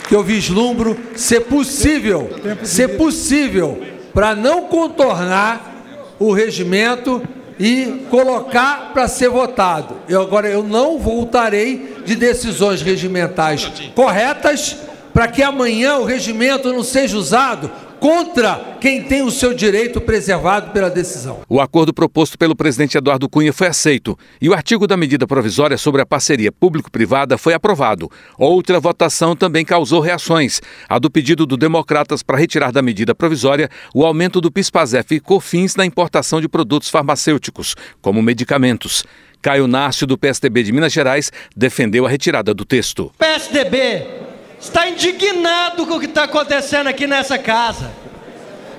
que 0.06 0.14
eu 0.14 0.22
vislumbro 0.22 0.94
ser 1.16 1.40
possível, 1.40 2.28
ser 2.62 2.98
possível 2.98 3.82
para 4.12 4.34
não 4.34 4.64
contornar 4.64 6.16
o 6.18 6.32
regimento 6.32 7.22
e 7.58 8.04
colocar 8.10 8.92
para 8.92 9.08
ser 9.08 9.30
votado. 9.30 9.96
Eu 10.06 10.20
agora 10.20 10.48
eu 10.48 10.62
não 10.62 10.98
voltarei 10.98 11.96
de 12.04 12.14
decisões 12.14 12.82
regimentais 12.82 13.72
corretas 13.94 14.76
para 15.14 15.28
que 15.28 15.42
amanhã 15.42 15.96
o 15.96 16.04
regimento 16.04 16.70
não 16.70 16.84
seja 16.84 17.16
usado 17.16 17.70
contra 18.00 18.76
quem 18.80 19.02
tem 19.02 19.22
o 19.22 19.30
seu 19.30 19.52
direito 19.52 20.00
preservado 20.00 20.70
pela 20.70 20.88
decisão. 20.88 21.40
O 21.48 21.60
acordo 21.60 21.92
proposto 21.92 22.38
pelo 22.38 22.54
presidente 22.54 22.96
Eduardo 22.96 23.28
Cunha 23.28 23.52
foi 23.52 23.66
aceito 23.66 24.18
e 24.40 24.48
o 24.48 24.54
artigo 24.54 24.86
da 24.86 24.96
medida 24.96 25.26
provisória 25.26 25.76
sobre 25.76 26.00
a 26.00 26.06
parceria 26.06 26.52
público-privada 26.52 27.36
foi 27.36 27.54
aprovado. 27.54 28.10
Outra 28.38 28.80
votação 28.80 29.34
também 29.34 29.64
causou 29.64 30.00
reações. 30.00 30.60
A 30.88 30.98
do 30.98 31.10
pedido 31.10 31.46
do 31.46 31.56
Democratas 31.56 32.22
para 32.22 32.38
retirar 32.38 32.72
da 32.72 32.82
medida 32.82 33.14
provisória 33.14 33.68
o 33.94 34.04
aumento 34.04 34.40
do 34.40 34.50
PIS/PASEF 34.50 35.16
e 35.16 35.20
COFINS 35.20 35.76
na 35.76 35.84
importação 35.84 36.40
de 36.40 36.48
produtos 36.48 36.88
farmacêuticos, 36.88 37.74
como 38.00 38.22
medicamentos. 38.22 39.04
Caio 39.40 39.66
Nárcio, 39.66 40.06
do 40.06 40.18
PSDB 40.18 40.64
de 40.64 40.72
Minas 40.72 40.92
Gerais, 40.92 41.30
defendeu 41.56 42.04
a 42.04 42.08
retirada 42.08 42.52
do 42.52 42.64
texto. 42.64 43.12
PSDB 43.18 44.27
está 44.60 44.88
indignado 44.88 45.86
com 45.86 45.94
o 45.94 46.00
que 46.00 46.06
está 46.06 46.24
acontecendo 46.24 46.88
aqui 46.88 47.06
nessa 47.06 47.38
casa. 47.38 47.90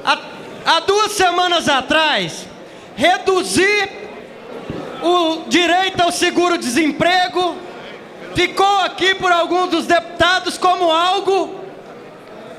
Há, 0.03 0.17
há 0.65 0.79
duas 0.81 1.13
semanas 1.13 1.69
atrás, 1.69 2.45
reduzir 2.95 3.89
o 5.01 5.43
direito 5.47 6.01
ao 6.01 6.11
seguro-desemprego 6.11 7.55
ficou 8.35 8.79
aqui 8.81 9.15
por 9.15 9.31
alguns 9.31 9.69
dos 9.69 9.85
deputados 9.85 10.57
como 10.57 10.91
algo 10.91 11.59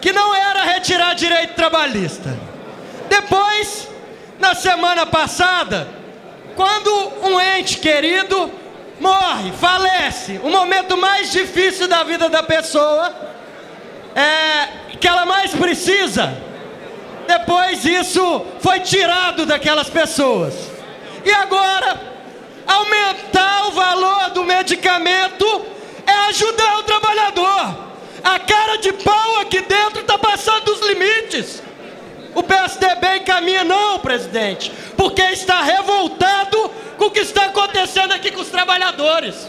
que 0.01 0.13
não 0.13 0.35
era 0.35 0.63
retirar 0.65 1.15
direito 1.15 1.55
trabalhista. 1.55 2.37
Depois, 3.09 3.89
na 4.39 4.55
semana 4.55 5.05
passada, 5.05 5.89
quando 6.57 6.91
um 7.23 7.41
ente 7.41 7.79
querido 7.79 8.51
morre, 9.01 9.51
falece, 9.53 10.39
o 10.45 10.51
momento 10.51 10.97
mais 10.97 11.33
difícil 11.33 11.89
da 11.89 12.05
vida 12.05 12.29
da 12.29 12.43
pessoa, 12.43 13.13
é, 14.15 14.97
que 15.01 15.09
ela 15.09 15.25
mais 15.25 15.53
precisa. 15.53 16.37
Depois 17.27 17.85
isso 17.85 18.47
foi 18.61 18.81
tirado 18.81 19.47
daquelas 19.47 19.89
pessoas. 19.89 20.55
E 21.25 21.33
agora, 21.33 21.99
aumentar 22.67 23.69
o 23.69 23.73
valor 23.73 24.31
do 24.31 24.45
medicamento 24.45 25.67
é 26.07 26.13
ajudar 26.29 26.79
o 26.79 26.83
trabalhador. 26.83 27.91
A 28.23 28.39
cara 28.39 28.77
de 28.77 28.93
pau 28.93 29.41
aqui 29.41 29.61
dentro 29.63 30.03
está 30.03 30.19
passando 30.19 30.65
dos 30.65 30.81
limites. 30.87 31.63
O 32.35 32.43
PSDB 32.43 33.19
encaminha, 33.19 33.65
não, 33.65 33.99
presidente, 33.99 34.73
porque 34.97 35.23
está 35.23 35.63
revoltado 35.63 36.71
com 36.97 37.07
o 37.07 37.11
que 37.11 37.21
está 37.21 37.47
acontecendo 37.47 38.13
aqui 38.13 38.31
com 38.31 38.41
os 38.41 38.49
trabalhadores. 38.49 39.49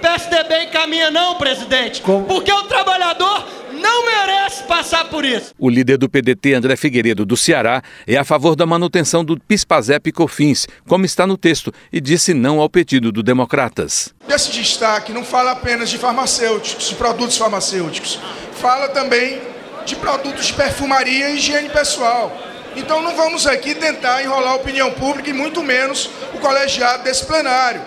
PSDB 0.00 0.64
encaminha 0.64 1.10
não, 1.10 1.36
presidente, 1.36 2.02
porque 2.02 2.52
o 2.52 2.62
trabalhador 2.64 3.46
não 3.72 4.04
merece 4.04 4.64
passar 4.64 5.04
por 5.04 5.24
isso. 5.24 5.54
O 5.56 5.70
líder 5.70 5.96
do 5.96 6.08
PDT, 6.08 6.54
André 6.54 6.74
Figueiredo, 6.74 7.24
do 7.24 7.36
Ceará, 7.36 7.82
é 8.06 8.16
a 8.16 8.24
favor 8.24 8.56
da 8.56 8.66
manutenção 8.66 9.24
do 9.24 9.38
PIS/PASEP 9.38 10.08
e 10.08 10.12
COFINS, 10.12 10.66
como 10.88 11.04
está 11.04 11.24
no 11.24 11.36
texto, 11.36 11.72
e 11.92 12.00
disse 12.00 12.34
não 12.34 12.60
ao 12.60 12.68
pedido 12.68 13.12
do 13.12 13.22
Democratas. 13.22 14.12
Esse 14.28 14.50
destaque 14.50 15.12
não 15.12 15.24
fala 15.24 15.52
apenas 15.52 15.88
de 15.88 15.98
farmacêuticos, 15.98 16.88
de 16.88 16.94
produtos 16.96 17.36
farmacêuticos, 17.36 18.18
fala 18.54 18.88
também 18.88 19.51
de 19.84 19.96
produtos 19.96 20.46
de 20.46 20.52
perfumaria 20.52 21.30
e 21.30 21.36
higiene 21.36 21.68
pessoal. 21.68 22.36
Então 22.74 23.02
não 23.02 23.14
vamos 23.14 23.46
aqui 23.46 23.74
tentar 23.74 24.22
enrolar 24.22 24.52
a 24.52 24.56
opinião 24.56 24.90
pública 24.92 25.30
e 25.30 25.32
muito 25.32 25.62
menos 25.62 26.08
o 26.34 26.38
colegiado 26.38 27.04
desse 27.04 27.26
plenário. 27.26 27.82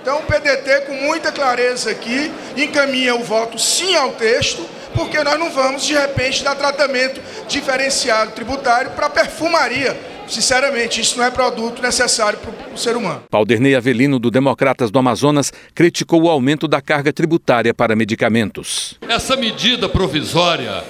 Então 0.00 0.18
o 0.18 0.22
PDT, 0.22 0.86
com 0.86 0.94
muita 0.94 1.30
clareza 1.30 1.90
aqui, 1.90 2.32
encaminha 2.56 3.14
o 3.14 3.22
voto 3.22 3.58
sim 3.58 3.94
ao 3.94 4.12
texto, 4.12 4.66
porque 4.94 5.22
nós 5.22 5.38
não 5.38 5.50
vamos, 5.50 5.84
de 5.84 5.92
repente, 5.92 6.42
dar 6.42 6.54
tratamento 6.54 7.20
diferenciado 7.46 8.32
tributário 8.32 8.92
para 8.92 9.10
perfumaria. 9.10 9.98
Sinceramente, 10.26 11.00
isso 11.00 11.18
não 11.18 11.24
é 11.24 11.30
produto 11.30 11.82
necessário 11.82 12.38
para 12.38 12.72
o 12.72 12.78
ser 12.78 12.96
humano. 12.96 13.24
Paldernei 13.28 13.74
Avelino, 13.74 14.18
do 14.18 14.30
Democratas 14.30 14.90
do 14.90 14.98
Amazonas, 14.98 15.52
criticou 15.74 16.22
o 16.22 16.30
aumento 16.30 16.68
da 16.68 16.80
carga 16.80 17.12
tributária 17.12 17.74
para 17.74 17.96
medicamentos. 17.96 18.96
Essa 19.08 19.36
medida 19.36 19.88
provisória, 19.88 20.84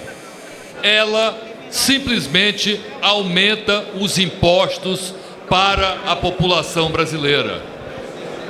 ela 0.83 1.39
simplesmente 1.71 2.81
aumenta 3.01 3.85
os 4.01 4.19
impostos 4.19 5.15
para 5.49 5.99
a 6.07 6.17
população 6.17 6.91
brasileira. 6.91 7.63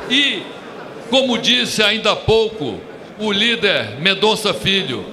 E, 0.08 0.42
como 1.08 1.38
disse 1.38 1.82
ainda 1.82 2.12
há 2.12 2.16
pouco 2.16 2.80
o 3.18 3.30
líder 3.30 4.00
Mendonça 4.00 4.52
Filho, 4.54 5.04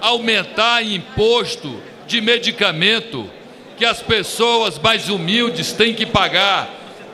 aumentar 0.00 0.82
imposto 0.84 1.80
de 2.06 2.20
medicamento 2.20 3.28
que 3.76 3.84
as 3.84 4.00
pessoas 4.00 4.78
mais 4.78 5.08
humildes 5.08 5.72
têm 5.72 5.94
que 5.94 6.06
pagar, 6.06 6.68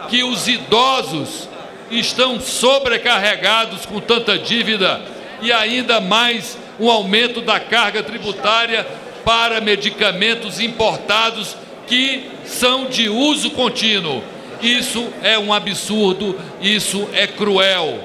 que 0.08 0.22
os 0.22 0.46
idosos 0.46 1.48
estão 1.90 2.40
sobrecarregados 2.40 3.84
com 3.84 4.00
tanta 4.00 4.38
dívida 4.38 5.00
e 5.40 5.52
ainda 5.52 6.00
mais 6.00 6.56
um 6.78 6.90
aumento 6.90 7.40
da 7.40 7.60
carga 7.60 8.02
tributária 8.02 8.86
para 9.24 9.60
medicamentos 9.60 10.60
importados 10.60 11.56
que 11.86 12.30
são 12.44 12.86
de 12.86 13.08
uso 13.08 13.50
contínuo. 13.50 14.22
Isso 14.60 15.08
é 15.22 15.38
um 15.38 15.52
absurdo, 15.52 16.38
isso 16.60 17.08
é 17.12 17.26
cruel. 17.26 18.00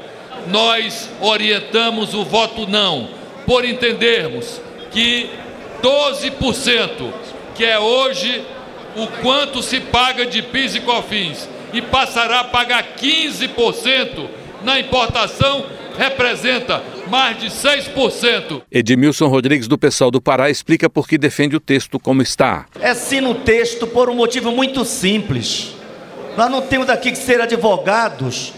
Nós 0.47 1.09
orientamos 1.21 2.13
o 2.13 2.23
voto 2.23 2.67
não, 2.67 3.09
por 3.45 3.63
entendermos 3.63 4.59
que 4.91 5.29
12%, 5.81 7.13
que 7.55 7.63
é 7.63 7.79
hoje 7.79 8.43
o 8.95 9.07
quanto 9.21 9.61
se 9.61 9.79
paga 9.79 10.25
de 10.25 10.41
PIS 10.41 10.75
e 10.75 10.79
COFINS, 10.81 11.49
e 11.73 11.81
passará 11.81 12.39
a 12.39 12.43
pagar 12.45 12.95
15% 12.97 14.27
na 14.63 14.79
importação, 14.79 15.65
representa 15.97 16.83
mais 17.09 17.39
de 17.39 17.47
6%. 17.47 18.61
Edmilson 18.71 19.27
Rodrigues, 19.27 19.67
do 19.67 19.77
Pessoal 19.77 20.11
do 20.11 20.21
Pará, 20.21 20.49
explica 20.49 20.89
por 20.89 21.07
que 21.07 21.17
defende 21.17 21.55
o 21.55 21.59
texto 21.59 21.99
como 21.99 22.21
está. 22.21 22.65
É 22.79 22.93
sim 22.93 23.21
no 23.21 23.35
texto 23.35 23.87
por 23.87 24.09
um 24.09 24.15
motivo 24.15 24.51
muito 24.51 24.85
simples. 24.85 25.73
Nós 26.37 26.51
não 26.51 26.61
temos 26.61 26.87
daqui 26.87 27.11
que 27.11 27.17
ser 27.17 27.41
advogados 27.41 28.53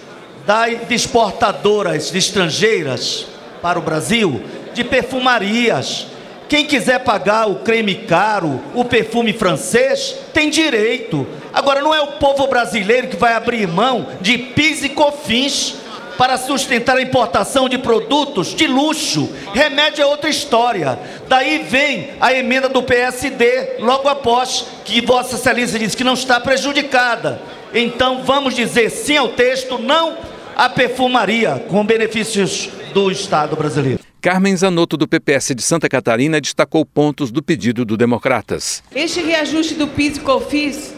de 0.88 0.95
exportadoras 0.95 2.12
de 2.12 2.17
estrangeiras 2.17 3.28
para 3.62 3.78
o 3.80 3.82
Brasil, 3.82 4.41
de 4.73 4.84
perfumarias. 4.84 6.08
Quem 6.49 6.65
quiser 6.65 6.99
pagar 7.04 7.47
o 7.47 7.58
creme 7.58 7.93
caro, 7.93 8.60
o 8.73 8.84
perfume 8.84 9.32
francês, 9.32 10.15
tem 10.34 10.49
direito. 10.49 11.28
Agora, 11.54 11.82
não 11.82 11.93
é 11.93 12.02
o 12.02 12.13
povo 12.13 12.47
brasileiro 12.47 13.08
que 13.08 13.15
vai 13.15 13.34
abrir 13.34 13.67
mão 13.67 14.08
de 14.19 14.38
PIS 14.38 14.84
e 14.84 14.89
COFINS 14.89 15.75
para 16.19 16.38
sustentar 16.38 16.97
a 16.97 17.01
importação 17.01 17.69
de 17.69 17.77
produtos 17.77 18.53
de 18.53 18.67
luxo. 18.67 19.29
Remédio 19.53 20.01
é 20.01 20.05
outra 20.05 20.29
história. 20.29 20.99
Daí 21.29 21.60
vem 21.60 22.10
a 22.19 22.34
emenda 22.34 22.67
do 22.67 22.84
PSD, 22.84 23.77
logo 23.79 24.10
após 24.10 24.65
que 24.84 24.99
Vossa 24.99 25.36
Excelência 25.36 25.79
disse 25.79 25.95
que 25.95 26.03
não 26.03 26.15
está 26.15 26.38
prejudicada. 26.38 27.41
Então 27.73 28.21
vamos 28.25 28.53
dizer 28.53 28.89
sim 28.89 29.15
ao 29.15 29.29
texto, 29.29 29.77
não 29.77 30.17
à 30.58 30.67
perfumaria, 30.67 31.63
com 31.69 31.86
benefícios 31.86 32.69
do 32.93 33.10
Estado 33.10 33.55
brasileiro. 33.55 34.01
Carmen 34.19 34.58
Zanotto, 34.58 34.97
do 34.97 35.08
PPS 35.08 35.55
de 35.55 35.62
Santa 35.62 35.88
Catarina, 35.88 36.41
destacou 36.41 36.86
pontos 36.86 37.32
do 37.32 37.41
pedido 37.41 37.86
do 37.86 37.95
Democratas. 37.95 38.84
Este 38.93 39.21
reajuste 39.21 39.75
do 39.75 39.88
PIS 39.88 40.17
e 40.17 40.19
COFIS 40.19 40.93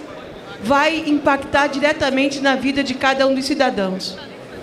vai 0.63 1.03
impactar 1.05 1.67
diretamente 1.67 2.39
na 2.39 2.55
vida 2.55 2.83
de 2.83 2.95
cada 2.95 3.27
um 3.27 3.35
dos 3.35 3.45
cidadãos 3.45 4.17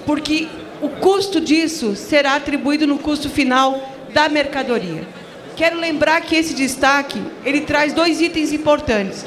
porque 0.09 0.49
o 0.81 0.89
custo 0.89 1.39
disso 1.39 1.95
será 1.95 2.37
atribuído 2.37 2.87
no 2.87 2.99
custo 2.99 3.29
final 3.29 3.93
da 4.11 4.27
mercadoria. 4.27 5.07
Quero 5.55 5.79
lembrar 5.79 6.23
que 6.23 6.35
esse 6.35 6.55
destaque, 6.55 7.23
ele 7.45 7.61
traz 7.61 7.93
dois 7.93 8.19
itens 8.23 8.51
importantes. 8.51 9.27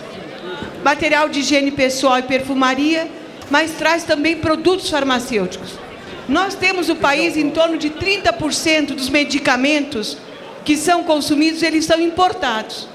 Material 0.83 1.29
de 1.29 1.41
higiene 1.41 1.69
pessoal 1.69 2.17
e 2.17 2.23
perfumaria, 2.23 3.07
mas 3.51 3.73
traz 3.73 4.05
também 4.05 4.37
produtos 4.37 4.89
farmacêuticos. 4.89 5.73
Nós 6.27 6.55
temos 6.55 6.87
no 6.87 6.95
país 6.95 7.37
em 7.37 7.51
torno 7.51 7.77
de 7.77 7.91
30% 7.91 8.95
dos 8.95 9.07
medicamentos 9.07 10.17
que 10.65 10.75
são 10.75 11.03
consumidos, 11.03 11.61
eles 11.61 11.85
são 11.85 12.01
importados. 12.01 12.87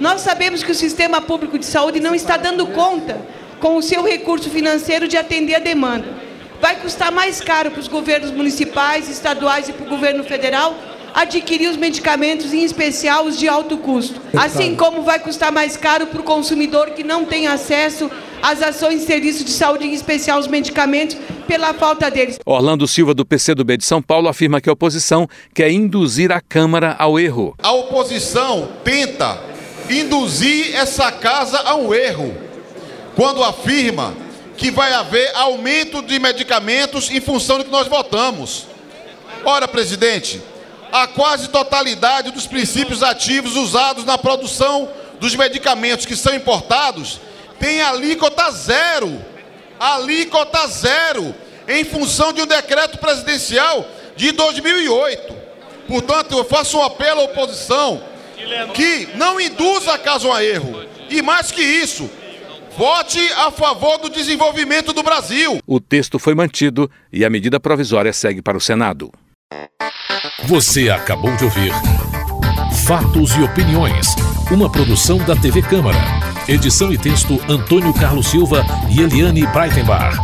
Nós 0.00 0.22
sabemos 0.22 0.64
que 0.64 0.72
o 0.72 0.74
sistema 0.74 1.20
público 1.20 1.56
de 1.56 1.66
saúde 1.66 2.00
não 2.00 2.16
está 2.16 2.36
dando 2.36 2.66
conta, 2.66 3.16
com 3.60 3.76
o 3.76 3.82
seu 3.82 4.02
recurso 4.02 4.50
financeiro, 4.50 5.06
de 5.06 5.16
atender 5.16 5.54
a 5.54 5.60
demanda. 5.60 6.26
Vai 6.60 6.76
custar 6.76 7.12
mais 7.12 7.40
caro 7.40 7.70
para 7.70 7.80
os 7.80 7.88
governos 7.88 8.30
municipais, 8.30 9.08
estaduais 9.08 9.68
e 9.68 9.72
para 9.72 9.86
o 9.86 9.88
governo 9.88 10.24
federal 10.24 10.74
adquirir 11.14 11.68
os 11.68 11.76
medicamentos, 11.76 12.52
em 12.52 12.64
especial 12.64 13.24
os 13.24 13.38
de 13.38 13.48
alto 13.48 13.78
custo. 13.78 14.20
Assim 14.36 14.76
como 14.76 15.02
vai 15.02 15.18
custar 15.18 15.50
mais 15.50 15.76
caro 15.76 16.06
para 16.06 16.20
o 16.20 16.24
consumidor 16.24 16.90
que 16.90 17.02
não 17.02 17.24
tem 17.24 17.46
acesso 17.46 18.10
às 18.42 18.62
ações 18.62 19.00
de 19.00 19.06
serviço 19.06 19.44
de 19.44 19.50
saúde, 19.50 19.84
em 19.84 19.92
especial 19.94 20.38
os 20.38 20.46
medicamentos, 20.46 21.16
pela 21.46 21.72
falta 21.74 22.10
deles. 22.10 22.38
Orlando 22.44 22.86
Silva, 22.86 23.14
do 23.14 23.24
PCdoB 23.24 23.78
de 23.78 23.84
São 23.84 24.02
Paulo, 24.02 24.28
afirma 24.28 24.60
que 24.60 24.68
a 24.68 24.72
oposição 24.72 25.28
quer 25.54 25.70
induzir 25.70 26.30
a 26.30 26.40
Câmara 26.40 26.94
ao 26.98 27.18
erro. 27.18 27.54
A 27.62 27.72
oposição 27.72 28.68
tenta 28.84 29.40
induzir 29.90 30.74
essa 30.76 31.10
casa 31.10 31.58
ao 31.58 31.94
erro 31.94 32.34
quando 33.16 33.42
afirma 33.42 34.14
que 34.58 34.72
vai 34.72 34.92
haver 34.92 35.30
aumento 35.36 36.02
de 36.02 36.18
medicamentos 36.18 37.08
em 37.10 37.20
função 37.20 37.58
do 37.58 37.64
que 37.64 37.70
nós 37.70 37.86
votamos. 37.86 38.66
Ora, 39.44 39.68
presidente, 39.68 40.42
a 40.90 41.06
quase 41.06 41.48
totalidade 41.48 42.32
dos 42.32 42.46
princípios 42.46 43.02
ativos 43.02 43.54
usados 43.54 44.04
na 44.04 44.18
produção 44.18 44.90
dos 45.20 45.34
medicamentos 45.36 46.04
que 46.04 46.16
são 46.16 46.34
importados 46.34 47.20
tem 47.60 47.80
alíquota 47.80 48.50
zero. 48.50 49.24
Alíquota 49.78 50.66
zero, 50.66 51.32
em 51.68 51.84
função 51.84 52.32
de 52.32 52.42
um 52.42 52.46
decreto 52.46 52.98
presidencial 52.98 53.86
de 54.16 54.32
2008. 54.32 55.36
Portanto, 55.86 56.36
eu 56.36 56.44
faço 56.44 56.78
um 56.78 56.82
apelo 56.82 57.20
à 57.20 57.24
oposição 57.24 58.02
que 58.74 59.08
não 59.14 59.40
induza 59.40 59.96
caso 59.98 60.32
a 60.32 60.44
erro. 60.44 60.84
E 61.08 61.22
mais 61.22 61.52
que 61.52 61.62
isso, 61.62 62.10
vote 62.78 63.18
a 63.32 63.50
favor 63.50 63.98
do 63.98 64.08
desenvolvimento 64.08 64.92
do 64.92 65.02
Brasil. 65.02 65.58
O 65.66 65.80
texto 65.80 66.16
foi 66.16 66.32
mantido 66.32 66.88
e 67.12 67.24
a 67.24 67.30
medida 67.30 67.58
provisória 67.58 68.12
segue 68.12 68.40
para 68.40 68.56
o 68.56 68.60
Senado. 68.60 69.10
Você 70.44 70.88
acabou 70.88 71.34
de 71.36 71.44
ouvir 71.44 71.72
Fatos 72.86 73.32
e 73.32 73.42
Opiniões, 73.42 74.14
uma 74.52 74.70
produção 74.70 75.18
da 75.18 75.34
TV 75.34 75.60
Câmara. 75.60 75.98
Edição 76.46 76.92
e 76.92 76.96
texto 76.96 77.40
Antônio 77.48 77.92
Carlos 77.92 78.28
Silva 78.28 78.64
e 78.88 79.00
Eliane 79.00 79.44
Breitenbach. 79.48 80.16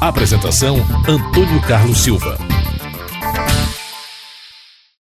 Apresentação 0.00 0.78
Antônio 1.06 1.60
Carlos 1.68 1.98
Silva. 1.98 2.38